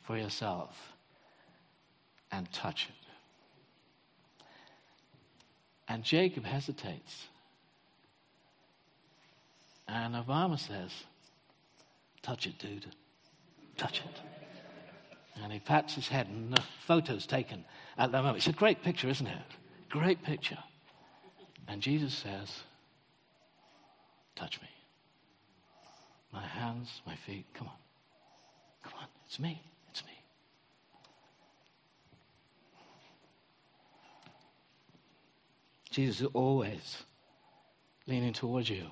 for 0.00 0.16
yourself 0.16 0.92
and 2.32 2.50
touch 2.52 2.88
it? 2.88 2.94
And 5.86 6.02
Jacob 6.02 6.44
hesitates. 6.44 7.28
And 9.86 10.14
Obama 10.14 10.58
says, 10.58 10.90
Touch 12.22 12.46
it, 12.46 12.58
dude. 12.58 12.86
Touch 13.76 13.98
it. 13.98 14.20
And 15.42 15.52
he 15.52 15.58
pats 15.58 15.94
his 15.94 16.08
head, 16.08 16.28
and 16.28 16.52
the 16.52 16.62
photo's 16.86 17.26
taken 17.26 17.64
at 17.98 18.12
that 18.12 18.22
moment. 18.22 18.38
It's 18.38 18.46
a 18.46 18.52
great 18.52 18.82
picture, 18.82 19.08
isn't 19.08 19.26
it? 19.26 19.36
Great 19.90 20.22
picture. 20.22 20.58
And 21.68 21.82
Jesus 21.82 22.14
says, 22.14 22.48
Touch 24.34 24.60
me. 24.60 24.68
My 26.32 26.46
hands, 26.46 27.02
my 27.06 27.16
feet, 27.26 27.44
come 27.54 27.68
on. 27.68 27.74
Come 28.84 28.94
on, 29.00 29.06
it's 29.26 29.38
me. 29.38 29.50
It's 29.50 29.60
me. 29.60 29.71
Jesus 35.92 36.22
is 36.22 36.28
always 36.34 37.02
leaning 38.06 38.32
towards 38.32 38.68
you. 38.68 38.86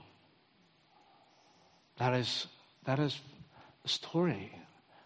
That 1.98 2.14
is, 2.14 2.46
that 2.84 2.98
is 2.98 3.20
the 3.82 3.88
story 3.88 4.52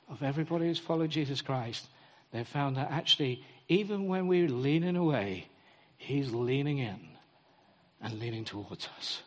of 0.09 0.23
everybody 0.23 0.67
who's 0.67 0.79
followed 0.79 1.11
Jesus 1.11 1.41
Christ. 1.41 1.87
They've 2.33 2.47
found 2.47 2.77
that 2.77 2.91
actually, 2.91 3.45
even 3.69 4.07
when 4.07 4.27
we're 4.27 4.49
leaning 4.49 4.97
away, 4.97 5.49
He's 5.97 6.33
leaning 6.33 6.79
in 6.79 7.01
and 8.03 8.21
leaning 8.21 8.45
towards 8.45 8.89
us. 8.99 9.23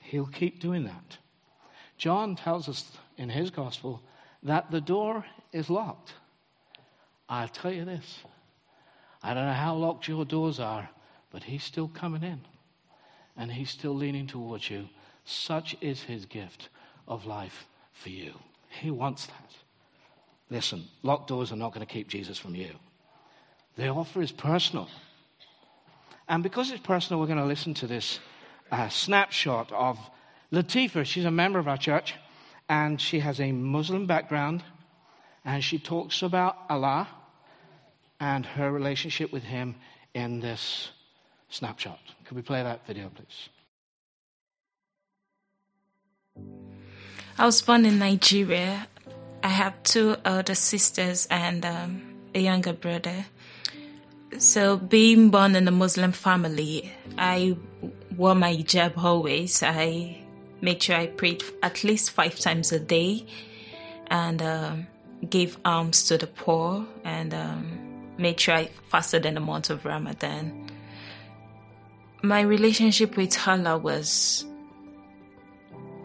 He'll 0.00 0.26
keep 0.26 0.60
doing 0.60 0.84
that. 0.84 1.18
John 1.98 2.36
tells 2.36 2.68
us 2.68 2.90
in 3.16 3.28
his 3.28 3.50
gospel 3.50 4.02
that 4.42 4.70
the 4.70 4.80
door 4.80 5.24
is 5.52 5.70
locked. 5.70 6.14
I'll 7.28 7.48
tell 7.48 7.72
you 7.72 7.84
this 7.84 8.18
I 9.26 9.34
don't 9.34 9.46
know 9.46 9.52
how 9.54 9.74
locked 9.74 10.06
your 10.06 10.24
doors 10.24 10.60
are, 10.60 10.88
but 11.32 11.42
he's 11.42 11.64
still 11.64 11.88
coming 11.88 12.22
in 12.22 12.42
and 13.36 13.50
he's 13.50 13.70
still 13.70 13.92
leaning 13.92 14.28
towards 14.28 14.70
you. 14.70 14.88
Such 15.24 15.76
is 15.80 16.00
his 16.00 16.26
gift 16.26 16.68
of 17.08 17.26
life 17.26 17.66
for 17.92 18.10
you. 18.10 18.34
He 18.68 18.92
wants 18.92 19.26
that. 19.26 19.50
Listen, 20.48 20.84
locked 21.02 21.26
doors 21.26 21.50
are 21.50 21.56
not 21.56 21.74
going 21.74 21.84
to 21.84 21.92
keep 21.92 22.06
Jesus 22.06 22.38
from 22.38 22.54
you. 22.54 22.70
The 23.74 23.88
offer 23.88 24.22
is 24.22 24.30
personal. 24.30 24.88
And 26.28 26.44
because 26.44 26.70
it's 26.70 26.86
personal, 26.86 27.18
we're 27.18 27.26
going 27.26 27.38
to 27.40 27.44
listen 27.46 27.74
to 27.74 27.88
this 27.88 28.20
uh, 28.70 28.88
snapshot 28.88 29.72
of 29.72 29.98
Latifa. 30.52 31.04
She's 31.04 31.24
a 31.24 31.32
member 31.32 31.58
of 31.58 31.66
our 31.66 31.76
church, 31.76 32.14
and 32.68 33.00
she 33.00 33.18
has 33.18 33.40
a 33.40 33.50
Muslim 33.50 34.06
background, 34.06 34.62
and 35.44 35.64
she 35.64 35.80
talks 35.80 36.22
about 36.22 36.58
Allah 36.68 37.08
and 38.20 38.46
her 38.46 38.70
relationship 38.72 39.32
with 39.32 39.42
Him 39.42 39.76
in 40.14 40.40
this 40.40 40.90
snapshot. 41.48 42.00
Could 42.24 42.36
we 42.36 42.42
play 42.42 42.62
that 42.62 42.86
video, 42.86 43.10
please? 43.14 43.48
I 47.38 47.44
was 47.44 47.60
born 47.60 47.84
in 47.84 47.98
Nigeria. 47.98 48.88
I 49.42 49.48
have 49.48 49.82
two 49.82 50.16
older 50.24 50.54
sisters 50.54 51.26
and 51.30 51.64
um, 51.64 52.02
a 52.34 52.40
younger 52.40 52.72
brother. 52.72 53.26
So, 54.38 54.76
being 54.76 55.30
born 55.30 55.54
in 55.54 55.68
a 55.68 55.70
Muslim 55.70 56.12
family, 56.12 56.92
I 57.16 57.56
wore 58.16 58.34
my 58.34 58.54
hijab 58.54 58.96
always. 58.96 59.62
I 59.62 60.18
made 60.60 60.82
sure 60.82 60.96
I 60.96 61.06
prayed 61.06 61.44
at 61.62 61.84
least 61.84 62.10
five 62.10 62.38
times 62.38 62.72
a 62.72 62.80
day 62.80 63.26
and 64.08 64.42
um, 64.42 64.86
gave 65.28 65.58
alms 65.64 66.04
to 66.08 66.18
the 66.18 66.26
poor 66.26 66.86
and 67.04 67.34
um, 67.34 67.75
made 68.18 68.40
sure 68.40 68.54
I 68.54 68.66
fasted 68.88 69.26
in 69.26 69.34
the 69.34 69.40
month 69.40 69.70
of 69.70 69.84
Ramadan. 69.84 70.70
My 72.22 72.40
relationship 72.40 73.16
with 73.16 73.36
Allah 73.46 73.78
was 73.78 74.44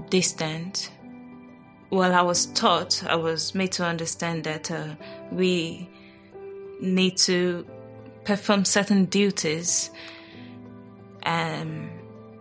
distant. 0.10 0.92
Well, 1.90 2.14
I 2.14 2.22
was 2.22 2.46
taught, 2.48 3.04
I 3.06 3.16
was 3.16 3.56
made 3.56 3.72
to 3.74 3.86
understand 3.86 4.44
that 4.44 4.72
uh, 4.72 4.96
we 5.32 5.90
need 6.80 7.18
to 7.18 7.66
perform 8.24 8.66
certain 8.66 9.06
duties. 9.06 9.90
Um, 11.24 11.90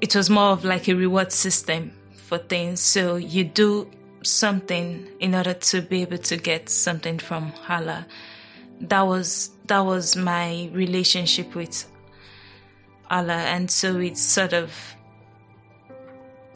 it 0.00 0.14
was 0.14 0.30
more 0.30 0.50
of 0.50 0.64
like 0.64 0.88
a 0.88 0.94
reward 0.94 1.32
system 1.32 1.92
for 2.14 2.38
things. 2.38 2.80
So 2.80 3.16
you 3.16 3.44
do 3.44 3.90
something 4.22 5.08
in 5.18 5.34
order 5.34 5.54
to 5.54 5.82
be 5.82 6.02
able 6.02 6.18
to 6.18 6.36
get 6.36 6.68
something 6.68 7.18
from 7.18 7.52
Allah. 7.68 8.06
That 8.80 9.02
was 9.02 9.50
that 9.66 9.80
was 9.80 10.16
my 10.16 10.70
relationship 10.72 11.54
with 11.54 11.86
Allah, 13.10 13.32
and 13.32 13.70
so 13.70 13.98
it's 13.98 14.22
sort 14.22 14.52
of 14.52 14.72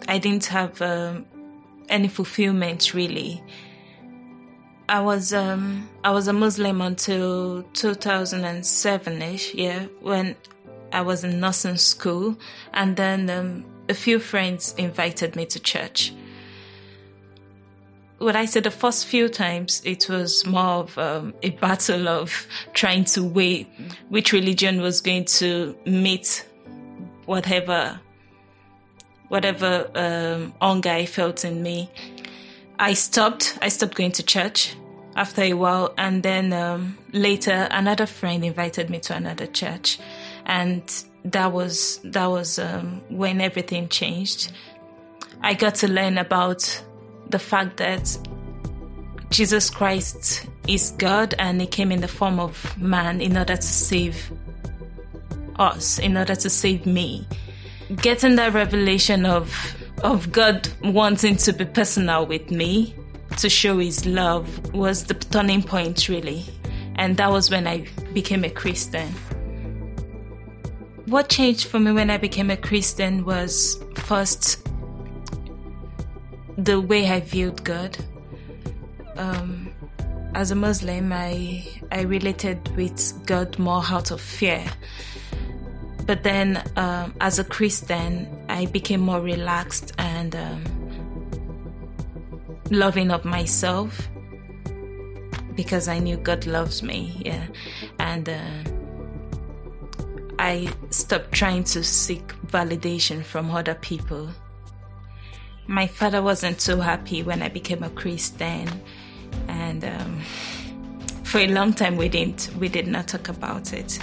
I 0.09 0.19
didn't 0.19 0.47
have 0.47 0.81
um, 0.83 1.27
any 1.89 2.09
fulfillment 2.09 2.95
really. 2.95 3.43
I 4.89 5.01
was 5.01 5.33
um, 5.33 5.89
I 6.03 6.11
was 6.11 6.29
a 6.29 6.33
Muslim 6.33 6.81
until 6.81 7.63
2007 7.73 9.23
ish, 9.23 9.55
yeah, 9.55 9.87
when 10.01 10.37
I 10.93 11.01
was 11.01 11.25
in 11.25 11.41
nursing 11.41 11.77
school, 11.77 12.37
and 12.73 12.97
then 12.97 13.31
um, 13.31 13.65
a 13.89 13.95
few 13.95 14.19
friends 14.19 14.75
invited 14.77 15.37
me 15.37 15.47
to 15.47 15.59
church. 15.59 16.13
When 18.19 18.37
I 18.37 18.45
said 18.45 18.65
the 18.65 18.71
first 18.71 19.07
few 19.07 19.29
times, 19.29 19.83
it 19.85 20.09
was 20.09 20.47
more 20.47 20.85
of 20.85 20.97
um, 20.99 21.35
a 21.43 21.51
battle 21.51 22.09
of 22.09 22.47
trying 22.73 23.05
to 23.07 23.25
weigh 23.25 23.69
which 24.09 24.33
religion 24.33 24.81
was 24.81 25.01
going 25.01 25.25
to 25.27 25.77
meet 25.85 26.49
whatever 27.27 28.01
whatever 29.29 29.91
um, 29.95 30.55
hunger 30.61 30.91
I 30.91 31.07
felt 31.07 31.45
in 31.45 31.63
me. 31.63 31.91
I 32.79 32.95
stopped. 32.95 33.59
I 33.61 33.69
stopped 33.69 33.95
going 33.95 34.13
to 34.13 34.23
church 34.23 34.77
after 35.17 35.43
a 35.43 35.55
while, 35.55 35.95
and 35.97 36.23
then 36.23 36.53
um, 36.53 36.99
later 37.13 37.69
another 37.71 38.07
friend 38.07 38.45
invited 38.45 38.91
me 38.91 39.01
to 39.01 39.17
another 39.17 39.47
church, 39.47 39.99
and 40.47 40.83
that 41.25 41.53
was 41.53 42.01
that 42.05 42.27
was 42.27 42.59
um, 42.59 43.03
when 43.09 43.41
everything 43.41 43.89
changed. 43.89 44.53
I 45.41 45.55
got 45.55 45.75
to 45.77 45.89
learn 45.89 46.19
about 46.19 46.83
the 47.35 47.39
fact 47.41 47.79
that 47.79 48.17
Jesus 49.31 49.69
Christ 49.69 50.47
is 50.69 50.93
God 50.99 51.35
and 51.41 51.61
He 51.61 51.67
came 51.67 51.91
in 51.91 52.01
the 52.01 52.07
form 52.07 52.39
of 52.39 52.81
man 52.81 53.21
in 53.21 53.37
order 53.37 53.57
to 53.57 53.63
save 53.63 54.31
us, 55.57 55.99
in 55.99 56.17
order 56.17 56.37
to 56.37 56.49
save 56.49 56.87
me. 56.87 57.27
Getting 57.97 58.37
that 58.37 58.55
revelation 58.55 59.27
of 59.27 59.53
of 60.05 60.31
God 60.31 60.69
wanting 60.85 61.35
to 61.39 61.53
be 61.53 61.65
personal 61.65 62.25
with 62.25 62.53
me, 62.53 62.95
to 63.39 63.51
show 63.51 63.79
His 63.79 64.07
love, 64.07 64.73
was 64.73 65.03
the 65.03 65.15
turning 65.15 65.65
point, 65.65 66.09
really. 66.09 66.45
And 66.95 67.17
that 67.17 67.33
was 67.33 67.51
when 67.51 67.67
I 67.67 67.85
became 68.13 68.45
a 68.45 68.51
Christian. 68.51 69.09
What 71.07 71.31
changed 71.31 71.67
for 71.67 71.81
me 71.81 71.91
when 71.91 72.11
I 72.11 72.17
became 72.17 72.51
a 72.51 72.57
Christian 72.57 73.25
was 73.25 73.83
first 73.97 74.64
the 76.57 76.81
way 76.81 77.09
I 77.09 77.21
viewed 77.21 77.65
God. 77.65 77.97
Um, 79.17 79.73
as 80.35 80.51
a 80.51 80.55
Muslim, 80.55 81.13
I 81.13 81.65
I 81.93 82.03
related 82.03 82.75
with 82.77 83.27
God 83.27 83.59
more 83.59 83.83
out 83.87 84.11
of 84.11 84.21
fear. 84.21 84.65
But 86.07 86.23
then, 86.23 86.63
um, 86.77 87.15
as 87.21 87.39
a 87.39 87.45
Christian, 87.45 88.29
I 88.49 88.67
became 88.67 89.01
more 89.01 89.21
relaxed 89.21 89.93
and 89.99 90.37
um, 90.37 90.65
loving 92.71 93.11
of 93.11 93.25
myself 93.25 94.09
because 95.55 95.89
I 95.89 95.99
knew 95.99 96.17
God 96.17 96.47
loves 96.47 96.83
me. 96.83 97.23
Yeah, 97.25 97.47
and. 97.99 98.29
Uh, 98.29 98.41
I 100.37 100.69
stopped 100.91 101.33
trying 101.33 101.65
to 101.65 101.85
seek 101.85 102.27
validation 102.49 103.25
from 103.25 103.51
other 103.51 103.77
people. 103.77 104.29
My 105.67 105.87
father 105.87 106.23
wasn't 106.23 106.61
so 106.61 106.81
happy 106.81 107.23
when 107.23 107.43
I 107.43 107.49
became 107.49 107.83
a 107.83 107.89
Christian, 107.91 108.69
and 109.49 109.85
um, 109.85 110.21
for 111.23 111.39
a 111.39 111.47
long 111.47 111.73
time 111.73 111.97
we 111.97 112.09
didn't 112.09 112.51
we 112.59 112.69
did 112.69 112.87
not 112.87 113.09
talk 113.09 113.29
about 113.29 113.73
it. 113.73 113.99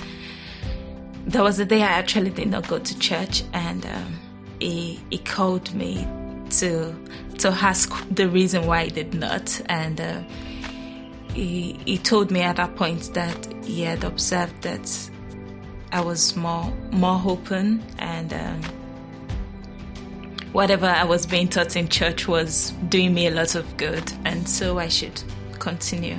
There 1.27 1.43
was 1.43 1.59
a 1.59 1.65
day 1.65 1.83
I 1.83 1.91
actually 1.91 2.31
did 2.31 2.49
not 2.49 2.67
go 2.67 2.79
to 2.79 2.99
church, 2.99 3.43
and 3.53 3.85
um, 3.85 4.19
he 4.59 4.99
he 5.11 5.19
called 5.19 5.71
me 5.75 6.07
to 6.51 6.95
to 7.37 7.49
ask 7.49 7.93
the 8.09 8.27
reason 8.27 8.65
why 8.65 8.81
I 8.81 8.87
did 8.87 9.13
not, 9.13 9.61
and 9.67 10.01
uh, 10.01 10.23
he 11.35 11.79
he 11.85 11.99
told 11.99 12.31
me 12.31 12.41
at 12.41 12.55
that 12.55 12.75
point 12.75 13.13
that 13.13 13.53
he 13.63 13.83
had 13.83 14.03
observed 14.03 14.63
that 14.63 15.09
I 15.91 16.01
was 16.01 16.35
more 16.35 16.73
more 16.91 17.21
open 17.23 17.83
and. 17.99 18.33
Um, 18.33 18.80
whatever 20.51 20.85
I 20.85 21.03
was 21.03 21.25
being 21.25 21.47
taught 21.47 21.75
in 21.75 21.87
church 21.87 22.27
was 22.27 22.71
doing 22.89 23.13
me 23.13 23.27
a 23.27 23.31
lot 23.31 23.55
of 23.55 23.77
good, 23.77 24.11
and 24.25 24.47
so 24.47 24.79
I 24.79 24.87
should 24.87 25.21
continue. 25.59 26.17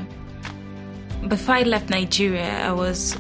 Before 1.29 1.55
I 1.57 1.63
left 1.63 1.91
Nigeria, 1.91 2.67
I 2.67 2.73
was 2.73 3.17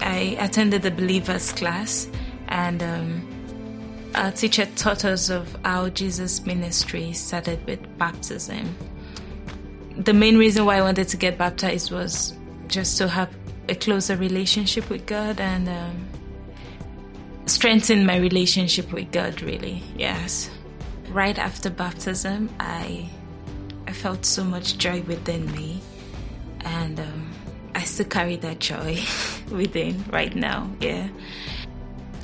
I 0.00 0.36
attended 0.40 0.82
the 0.82 0.90
believers 0.90 1.52
class, 1.52 2.08
and 2.48 2.82
um, 2.82 4.10
our 4.14 4.32
teacher 4.32 4.66
taught 4.76 5.04
us 5.04 5.30
of 5.30 5.56
how 5.64 5.88
Jesus' 5.88 6.44
ministry 6.44 7.12
started 7.12 7.64
with 7.66 7.80
baptism. 7.98 8.76
The 9.96 10.12
main 10.12 10.36
reason 10.36 10.64
why 10.64 10.78
I 10.78 10.82
wanted 10.82 11.08
to 11.08 11.16
get 11.16 11.38
baptized 11.38 11.92
was 11.92 12.34
just 12.66 12.98
to 12.98 13.08
have 13.08 13.34
a 13.68 13.74
closer 13.74 14.16
relationship 14.16 14.90
with 14.90 15.06
God 15.06 15.40
and 15.40 15.68
um, 15.68 16.08
strengthen 17.46 18.06
my 18.06 18.16
relationship 18.16 18.92
with 18.92 19.12
God. 19.12 19.42
Really, 19.42 19.82
yes. 19.96 20.50
Right 21.10 21.38
after 21.38 21.70
baptism, 21.70 22.48
I 22.58 23.08
I 23.86 23.92
felt 23.92 24.24
so 24.24 24.44
much 24.44 24.78
joy 24.78 25.02
within 25.02 25.50
me, 25.52 25.80
and. 26.60 27.00
Um, 27.00 27.32
I 27.74 27.84
still 27.84 28.06
carry 28.06 28.36
that 28.36 28.58
joy 28.58 28.98
within 29.50 30.04
right 30.10 30.34
now. 30.34 30.70
Yeah. 30.80 31.08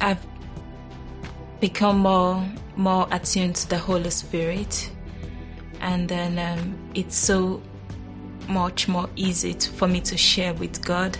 I've 0.01 0.25
become 1.61 1.99
more 1.99 2.45
more 2.77 3.09
attuned 3.11 3.57
to 3.57 3.69
the 3.69 3.79
Holy 3.79 4.11
Spirit, 4.11 4.91
and 5.81 6.09
then 6.09 6.39
um, 6.39 6.79
it's 6.95 7.17
so 7.17 7.61
much 8.49 8.87
more 8.89 9.09
easy 9.17 9.53
to, 9.55 9.71
for 9.71 9.89
me 9.89 10.01
to 10.03 10.17
share 10.17 10.55
with 10.55 10.85
God 10.85 11.19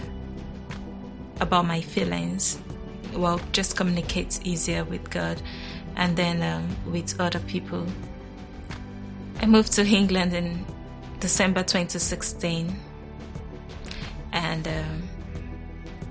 about 1.41 1.67
my 1.67 1.81
feelings. 1.81 2.61
Well, 3.15 3.41
just 3.53 3.77
communicate 3.77 4.41
easier 4.45 4.85
with 4.85 5.11
God, 5.11 5.41
and 5.97 6.17
then 6.17 6.43
um, 6.43 6.93
with 6.93 7.19
other 7.21 7.41
people. 7.41 7.87
I 9.41 9.47
moved 9.47 9.73
to 9.75 9.85
England 9.85 10.35
in 10.35 10.65
December 11.21 11.63
2016 11.63 12.77
and 14.33 14.69
um, 14.69 15.09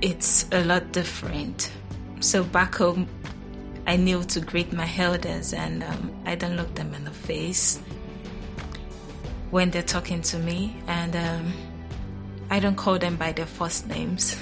it's 0.01 0.45
a 0.51 0.63
lot 0.63 0.91
different. 0.91 1.71
So 2.19 2.43
back 2.43 2.75
home, 2.75 3.07
I 3.85 3.95
knew 3.95 4.23
to 4.23 4.39
greet 4.41 4.73
my 4.73 4.89
elders, 4.97 5.53
and 5.53 5.83
um, 5.83 6.11
I 6.25 6.35
don't 6.35 6.57
look 6.57 6.73
them 6.75 6.93
in 6.93 7.05
the 7.05 7.11
face 7.11 7.79
when 9.49 9.71
they're 9.71 9.81
talking 9.81 10.21
to 10.23 10.39
me, 10.39 10.75
and 10.87 11.15
um, 11.15 11.53
I 12.49 12.59
don't 12.59 12.75
call 12.75 12.99
them 12.99 13.15
by 13.15 13.31
their 13.31 13.45
first 13.45 13.87
names. 13.87 14.35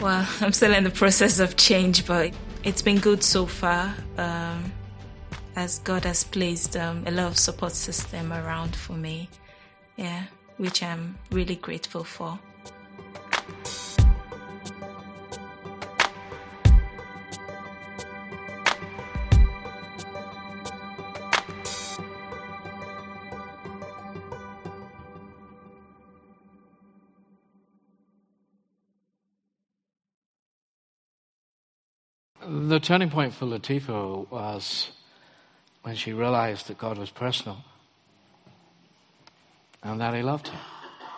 Well, 0.00 0.28
I'm 0.40 0.52
still 0.52 0.74
in 0.74 0.84
the 0.84 0.90
process 0.90 1.38
of 1.40 1.56
change, 1.56 2.06
but 2.06 2.32
it's 2.64 2.82
been 2.82 2.98
good 2.98 3.22
so 3.22 3.46
far. 3.46 3.94
Um, 4.16 4.72
as 5.56 5.80
God 5.80 6.04
has 6.04 6.22
placed 6.22 6.76
um, 6.76 7.02
a 7.06 7.10
lot 7.10 7.26
of 7.26 7.38
support 7.38 7.72
system 7.72 8.32
around 8.32 8.76
for 8.76 8.92
me. 8.92 9.28
Yeah 9.96 10.24
which 10.58 10.82
I'm 10.82 11.16
really 11.30 11.56
grateful 11.56 12.04
for. 12.04 12.38
The 32.50 32.80
turning 32.80 33.10
point 33.10 33.34
for 33.34 33.44
Latifah 33.44 34.30
was 34.30 34.88
when 35.82 35.96
she 35.96 36.14
realized 36.14 36.68
that 36.68 36.78
God 36.78 36.96
was 36.96 37.10
personal 37.10 37.58
and 39.82 40.00
that 40.00 40.14
he 40.14 40.22
loved 40.22 40.48
her. 40.48 40.60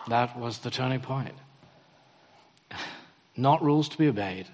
That 0.09 0.37
was 0.37 0.57
the 0.57 0.69
turning 0.69 0.99
point. 0.99 1.33
Not 3.37 3.63
rules 3.63 3.87
to 3.89 3.97
be 3.97 4.09
obeyed, 4.09 4.47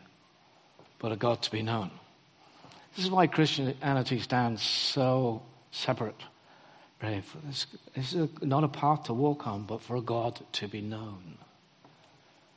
but 0.99 1.11
a 1.11 1.15
God 1.15 1.41
to 1.41 1.51
be 1.51 1.63
known. 1.63 1.89
This 2.95 3.05
is 3.05 3.11
why 3.11 3.25
Christianity 3.25 4.19
stands 4.19 4.61
so 4.61 5.41
separate. 5.71 6.21
This 7.01 7.65
is 7.95 8.29
not 8.43 8.63
a 8.63 8.67
path 8.67 9.05
to 9.05 9.13
walk 9.15 9.47
on, 9.47 9.63
but 9.63 9.81
for 9.81 9.95
a 9.95 10.01
God 10.01 10.39
to 10.53 10.67
be 10.67 10.81
known. 10.81 11.39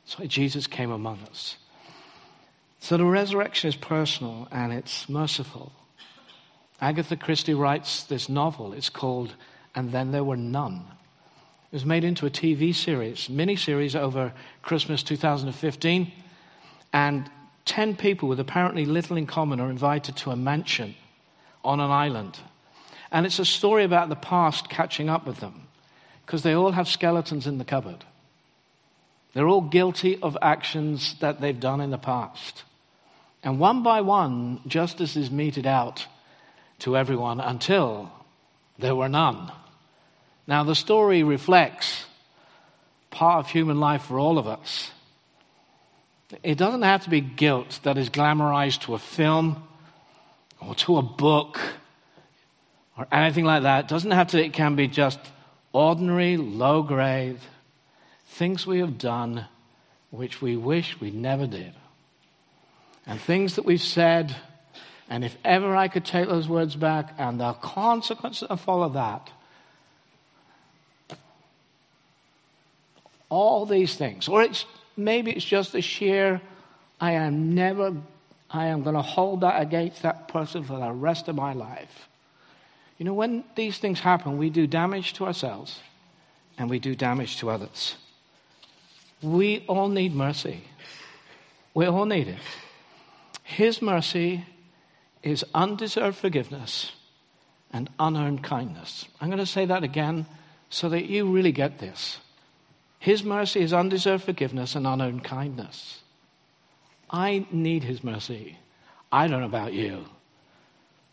That's 0.05 0.19
why 0.19 0.27
Jesus 0.27 0.67
came 0.67 0.91
among 0.91 1.21
us. 1.31 1.57
So 2.81 2.97
the 2.97 3.05
resurrection 3.05 3.69
is 3.69 3.75
personal 3.75 4.47
and 4.51 4.73
it's 4.73 5.07
merciful. 5.07 5.71
Agatha 6.81 7.15
Christie 7.15 7.53
writes 7.53 8.03
this 8.05 8.27
novel. 8.27 8.73
It's 8.73 8.89
called 8.89 9.35
And 9.75 9.91
Then 9.91 10.11
There 10.11 10.23
Were 10.23 10.35
None. 10.35 10.83
It 11.71 11.75
was 11.75 11.85
made 11.85 12.03
into 12.03 12.25
a 12.25 12.31
TV 12.31 12.73
series, 12.73 13.29
mini 13.29 13.55
series 13.55 13.95
over 13.95 14.33
Christmas 14.63 15.03
2015. 15.03 16.11
And 16.91 17.29
10 17.65 17.95
people 17.97 18.27
with 18.27 18.39
apparently 18.39 18.85
little 18.85 19.15
in 19.15 19.27
common 19.27 19.59
are 19.59 19.69
invited 19.69 20.17
to 20.17 20.31
a 20.31 20.35
mansion 20.35 20.95
on 21.63 21.79
an 21.79 21.91
island. 21.91 22.39
And 23.11 23.27
it's 23.27 23.37
a 23.37 23.45
story 23.45 23.83
about 23.83 24.09
the 24.09 24.15
past 24.15 24.69
catching 24.69 25.07
up 25.07 25.27
with 25.27 25.39
them 25.39 25.67
because 26.25 26.41
they 26.41 26.53
all 26.53 26.71
have 26.71 26.87
skeletons 26.87 27.45
in 27.45 27.59
the 27.59 27.63
cupboard. 27.63 28.03
They're 29.33 29.47
all 29.47 29.61
guilty 29.61 30.19
of 30.19 30.35
actions 30.41 31.15
that 31.19 31.39
they've 31.39 31.57
done 31.57 31.79
in 31.79 31.91
the 31.91 31.99
past. 31.99 32.63
And 33.43 33.59
one 33.59 33.83
by 33.83 34.01
one, 34.01 34.61
justice 34.67 35.15
is 35.15 35.31
meted 35.31 35.65
out 35.65 36.05
to 36.79 36.95
everyone 36.95 37.39
until 37.39 38.11
there 38.77 38.95
were 38.95 39.09
none. 39.09 39.51
Now, 40.47 40.63
the 40.63 40.75
story 40.75 41.23
reflects 41.23 42.05
part 43.09 43.45
of 43.45 43.51
human 43.51 43.79
life 43.79 44.03
for 44.03 44.19
all 44.19 44.37
of 44.37 44.47
us. 44.47 44.91
It 46.43 46.57
doesn't 46.57 46.83
have 46.83 47.03
to 47.03 47.09
be 47.09 47.21
guilt 47.21 47.79
that 47.83 47.97
is 47.97 48.09
glamorized 48.09 48.81
to 48.81 48.93
a 48.93 48.99
film 48.99 49.63
or 50.59 50.75
to 50.75 50.97
a 50.97 51.01
book 51.01 51.59
or 52.97 53.07
anything 53.11 53.45
like 53.45 53.63
that. 53.63 53.85
It 53.85 53.89
doesn't 53.89 54.11
have 54.11 54.27
to, 54.27 54.43
it 54.43 54.53
can 54.53 54.75
be 54.75 54.87
just 54.87 55.19
ordinary, 55.73 56.37
low 56.37 56.83
grade 56.83 57.39
things 58.27 58.65
we 58.65 58.79
have 58.79 58.97
done 58.97 59.45
which 60.09 60.41
we 60.41 60.55
wish 60.55 60.99
we 60.99 61.11
never 61.11 61.47
did. 61.47 61.73
And 63.05 63.19
things 63.19 63.55
that 63.55 63.65
we've 63.65 63.81
said, 63.81 64.35
and 65.09 65.25
if 65.25 65.35
ever 65.43 65.75
I 65.75 65.87
could 65.87 66.05
take 66.05 66.27
those 66.27 66.47
words 66.47 66.75
back 66.75 67.15
and 67.17 67.39
the 67.39 67.53
consequences 67.53 68.47
that 68.47 68.57
follow 68.57 68.89
that, 68.89 69.29
all 73.29 73.65
these 73.65 73.95
things. 73.95 74.27
Or 74.27 74.43
it's, 74.43 74.65
maybe 74.95 75.31
it's 75.31 75.45
just 75.45 75.73
a 75.73 75.81
sheer, 75.81 76.41
I 76.99 77.13
am 77.13 77.55
never, 77.55 77.95
I 78.49 78.67
am 78.67 78.83
going 78.83 78.95
to 78.95 79.01
hold 79.01 79.41
that 79.41 79.61
against 79.61 80.03
that 80.03 80.27
person 80.27 80.63
for 80.63 80.77
the 80.77 80.91
rest 80.91 81.27
of 81.27 81.35
my 81.35 81.53
life. 81.53 82.07
You 82.97 83.05
know, 83.05 83.13
when 83.13 83.43
these 83.55 83.79
things 83.79 83.99
happen, 83.99 84.37
we 84.37 84.51
do 84.51 84.67
damage 84.67 85.13
to 85.13 85.25
ourselves 85.25 85.79
and 86.59 86.69
we 86.69 86.77
do 86.77 86.93
damage 86.93 87.37
to 87.37 87.49
others. 87.49 87.95
We 89.23 89.65
all 89.67 89.89
need 89.89 90.13
mercy. 90.13 90.61
We 91.73 91.85
all 91.85 92.05
need 92.05 92.27
it. 92.27 92.39
His 93.51 93.81
mercy 93.81 94.45
is 95.23 95.43
undeserved 95.53 96.17
forgiveness 96.17 96.93
and 97.73 97.89
unearned 97.99 98.43
kindness. 98.43 99.05
I'm 99.19 99.27
going 99.27 99.39
to 99.39 99.45
say 99.45 99.65
that 99.65 99.83
again 99.83 100.25
so 100.69 100.87
that 100.87 101.05
you 101.05 101.29
really 101.29 101.51
get 101.51 101.77
this. 101.77 102.19
His 102.97 103.25
mercy 103.25 103.59
is 103.59 103.73
undeserved 103.73 104.23
forgiveness 104.23 104.75
and 104.75 104.87
unearned 104.87 105.25
kindness. 105.25 105.99
I 107.09 107.45
need 107.51 107.83
His 107.83 108.05
mercy. 108.05 108.57
I 109.11 109.27
don't 109.27 109.41
know 109.41 109.47
about 109.47 109.73
you. 109.73 110.05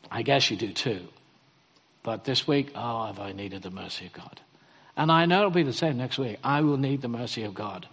I 0.09 0.23
guess 0.23 0.49
you 0.49 0.57
do 0.57 0.73
too. 0.73 1.09
But 2.05 2.23
this 2.23 2.47
week, 2.47 2.71
oh, 2.77 3.07
have 3.07 3.19
I 3.19 3.33
needed 3.33 3.63
the 3.63 3.71
mercy 3.71 4.07
of 4.07 4.13
God. 4.13 4.41
And 4.97 5.11
I 5.11 5.27
know 5.27 5.41
it'll 5.41 5.51
be 5.51 5.65
the 5.65 5.73
same 5.73 5.99
next 5.99 6.19
week. 6.19 6.39
I 6.45 6.61
will 6.61 6.77
need 6.77 7.03
the 7.03 7.09
mercy 7.09 7.43
of 7.43 7.55
God. 7.55 7.89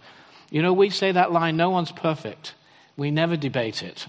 You 0.50 0.62
know, 0.62 0.72
we 0.72 0.90
say 0.90 1.10
that 1.10 1.32
line, 1.32 1.56
no 1.56 1.70
one's 1.70 1.90
perfect. 1.90 2.54
We 2.96 3.10
never 3.10 3.36
debate 3.36 3.82
it. 3.82 4.06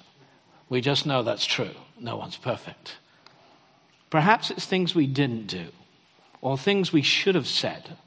We 0.70 0.82
just 0.82 1.06
know 1.06 1.24
that's 1.24 1.46
true. 1.46 1.76
No 2.00 2.18
one's 2.18 2.38
perfect. 2.38 2.98
Perhaps 4.10 4.52
it's 4.52 4.66
things 4.66 4.94
we 4.94 5.08
didn't 5.08 5.48
do 5.48 5.68
or 6.42 6.58
things 6.58 6.94
we 6.94 7.02
should 7.02 7.36
have 7.36 7.48
said 7.48 7.98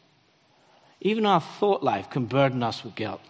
even 1.01 1.25
our 1.27 1.41
thought 1.41 1.83
life 1.83 2.11
can 2.11 2.27
burden 2.27 2.63
us 2.63 2.85
with 2.85 2.95
guilt. 2.95 3.21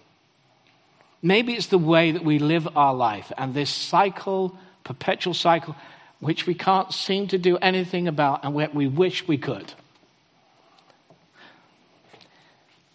Maybe 1.22 1.54
it's 1.54 1.66
the 1.66 1.78
way 1.78 2.12
that 2.12 2.24
we 2.24 2.38
live 2.38 2.76
our 2.76 2.94
life 2.94 3.30
and 3.36 3.54
this 3.54 3.70
cycle, 3.70 4.56
perpetual 4.84 5.34
cycle. 5.34 5.76
which 6.18 6.46
we 6.46 6.52
can't 6.52 6.92
seem 6.92 7.26
to 7.28 7.38
do 7.38 7.56
anything 7.62 8.06
about 8.06 8.44
and 8.44 8.54
we 8.54 8.86
wish 8.86 9.26
we 9.26 9.38
could. 9.38 9.72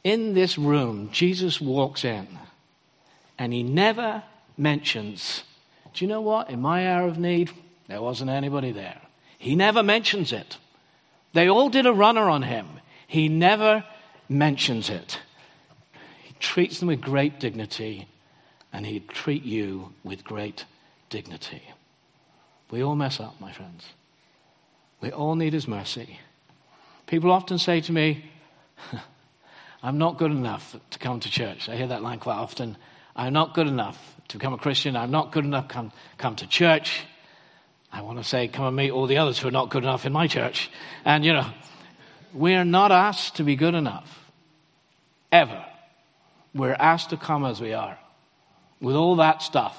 In 0.04 0.36
this 0.36 0.60
room, 0.60 1.10
Jesus 1.12 1.60
walks 1.60 2.06
in 2.06 2.28
and 3.40 3.52
he 3.52 3.64
never 3.64 4.22
mentions, 4.60 5.42
Do 5.96 6.04
you 6.04 6.10
know 6.10 6.22
what? 6.22 6.50
In 6.50 6.62
my 6.62 6.92
hour 6.92 7.08
of 7.08 7.18
need, 7.18 7.52
there 7.88 8.02
wasn't 8.02 8.30
anybody 8.30 8.72
there. 8.72 9.02
He 9.38 9.56
never 9.56 9.82
mentions 9.82 10.34
it. 10.34 10.58
They 11.34 11.50
all 11.50 11.70
did 11.70 11.86
a 11.86 11.94
runner 11.94 12.30
on 12.30 12.44
him. 12.44 12.68
He 13.08 13.30
never 13.30 13.86
mentions 14.28 14.90
it. 14.90 15.20
He 16.24 16.34
treats 16.40 16.80
them 16.80 16.90
with 16.90 17.00
great 17.00 17.40
dignity, 17.40 18.10
and 18.74 18.86
he'd 18.86 19.08
treat 19.08 19.44
you 19.44 19.94
with 20.04 20.26
great 20.26 20.66
dignity. 21.10 21.62
We 22.72 22.84
all 22.84 22.96
mess 22.96 23.22
up, 23.22 23.40
my 23.40 23.54
friends. 23.54 23.86
We 25.00 25.12
all 25.12 25.36
need 25.36 25.54
his 25.54 25.68
mercy. 25.68 26.20
People 27.08 27.32
often 27.32 27.58
say 27.58 27.80
to 27.82 27.92
me, 27.94 28.26
I'm 29.84 29.98
not 29.98 30.18
good 30.18 30.32
enough 30.32 30.76
to 30.90 31.00
come 31.00 31.22
to 31.22 31.30
church. 31.30 31.70
I 31.70 31.78
hear 31.78 31.88
that 31.88 32.04
line 32.04 32.20
quite 32.20 32.38
often. 32.38 32.76
I'm 33.16 33.34
not 33.34 33.54
good 33.54 33.68
enough 33.68 33.98
to 34.30 34.38
become 34.38 34.54
a 34.54 34.58
Christian. 34.58 34.96
I'm 34.96 35.12
not 35.12 35.32
good 35.32 35.46
enough 35.46 35.68
to 35.68 35.74
come, 35.74 35.92
come 36.18 36.36
to 36.38 36.48
church. 36.48 37.04
I 37.92 38.02
want 38.02 38.18
to 38.18 38.24
say, 38.24 38.48
come 38.48 38.66
and 38.66 38.76
meet 38.76 38.92
all 38.92 39.08
the 39.08 39.18
others 39.18 39.40
who 39.40 39.48
are 39.48 39.52
not 39.52 39.70
good 39.70 39.84
enough 39.84 40.06
in 40.06 40.12
my 40.12 40.28
church. 40.28 40.70
And, 41.06 41.24
you 41.24 41.34
know, 41.34 41.48
we're 42.34 42.66
not 42.66 42.92
asked 42.92 43.38
to 43.38 43.44
be 43.44 43.56
good 43.56 43.74
enough. 43.74 44.30
Ever. 45.32 45.66
We're 46.54 46.74
asked 46.74 47.12
to 47.12 47.18
come 47.18 47.46
as 47.46 47.62
we 47.62 47.74
are 47.74 47.98
with 48.82 48.96
all 48.96 49.18
that 49.18 49.42
stuff 49.42 49.78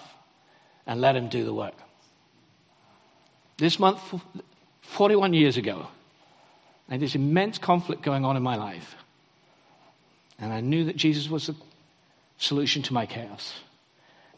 and 0.87 1.01
let 1.01 1.16
Him 1.16 1.29
do 1.29 1.44
the 1.44 1.53
work. 1.53 1.75
This 3.59 3.79
month, 3.79 4.01
41 4.83 5.33
years 5.33 5.57
ago, 5.57 5.87
I 6.88 6.92
had 6.92 7.01
this 7.01 7.14
immense 7.14 7.59
conflict 7.59 8.03
going 8.03 8.25
on 8.25 8.37
in 8.37 8.42
my 8.42 8.57
life. 8.57 8.94
And 10.38 10.53
I 10.53 10.61
knew 10.61 10.85
that 10.85 10.96
Jesus 10.96 11.29
was 11.29 11.46
the 11.46 11.57
solution 12.38 12.83
to 12.83 12.94
my 12.94 13.07
chaos. 13.07 13.55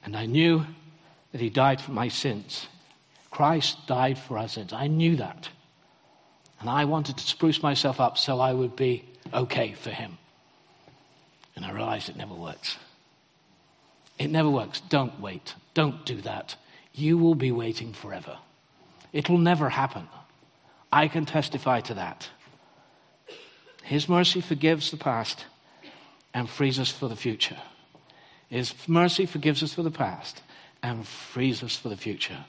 And 0.04 0.16
I 0.16 0.26
knew 0.26 0.64
that 1.32 1.40
He 1.40 1.50
died 1.50 1.80
for 1.80 1.92
my 1.92 2.08
sins. 2.08 2.66
Christ 3.30 3.86
died 3.86 4.18
for 4.18 4.38
our 4.38 4.48
sins. 4.48 4.72
I 4.72 4.86
knew 4.86 5.16
that. 5.16 5.48
And 6.60 6.68
I 6.68 6.84
wanted 6.86 7.18
to 7.18 7.26
spruce 7.26 7.62
myself 7.62 8.00
up 8.00 8.18
so 8.18 8.40
I 8.40 8.52
would 8.52 8.74
be 8.74 9.04
okay 9.32 9.74
for 9.74 9.90
Him. 9.90 10.18
And 11.54 11.64
I 11.64 11.72
realized 11.72 12.08
it 12.08 12.16
never 12.16 12.34
works. 12.34 12.76
It 14.18 14.30
never 14.30 14.50
works. 14.50 14.80
Don't 14.88 15.20
wait. 15.20 15.54
Don't 15.74 16.04
do 16.04 16.20
that. 16.22 16.56
You 16.92 17.18
will 17.18 17.34
be 17.34 17.52
waiting 17.52 17.92
forever. 17.92 18.38
It 19.12 19.28
will 19.28 19.38
never 19.38 19.68
happen. 19.68 20.08
I 20.92 21.08
can 21.08 21.26
testify 21.26 21.80
to 21.82 21.94
that. 21.94 22.28
His 23.82 24.08
mercy 24.08 24.40
forgives 24.40 24.90
the 24.90 24.96
past 24.96 25.46
and 26.34 26.48
frees 26.48 26.78
us 26.78 26.90
for 26.90 27.08
the 27.08 27.16
future. 27.16 27.56
His 28.48 28.74
mercy 28.88 29.26
forgives 29.26 29.62
us 29.62 29.74
for 29.74 29.82
the 29.82 29.90
past 29.90 30.42
and 30.82 31.06
frees 31.06 31.62
us 31.62 31.76
for 31.76 31.88
the 31.88 31.96
future. 31.96 32.44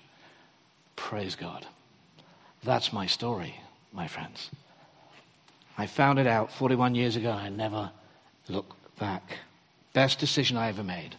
Praise 0.95 1.35
God. 1.35 1.65
That's 2.63 2.93
my 2.93 3.05
story, 3.05 3.55
my 3.91 4.07
friends. 4.07 4.49
I 5.77 5.87
found 5.87 6.19
it 6.19 6.27
out 6.27 6.51
41 6.51 6.95
years 6.95 7.15
ago 7.15 7.31
and 7.31 7.39
I 7.39 7.49
never 7.49 7.91
look 8.47 8.75
back. 8.99 9.37
Best 9.93 10.19
decision 10.19 10.57
I 10.57 10.69
ever 10.69 10.83
made. 10.83 11.15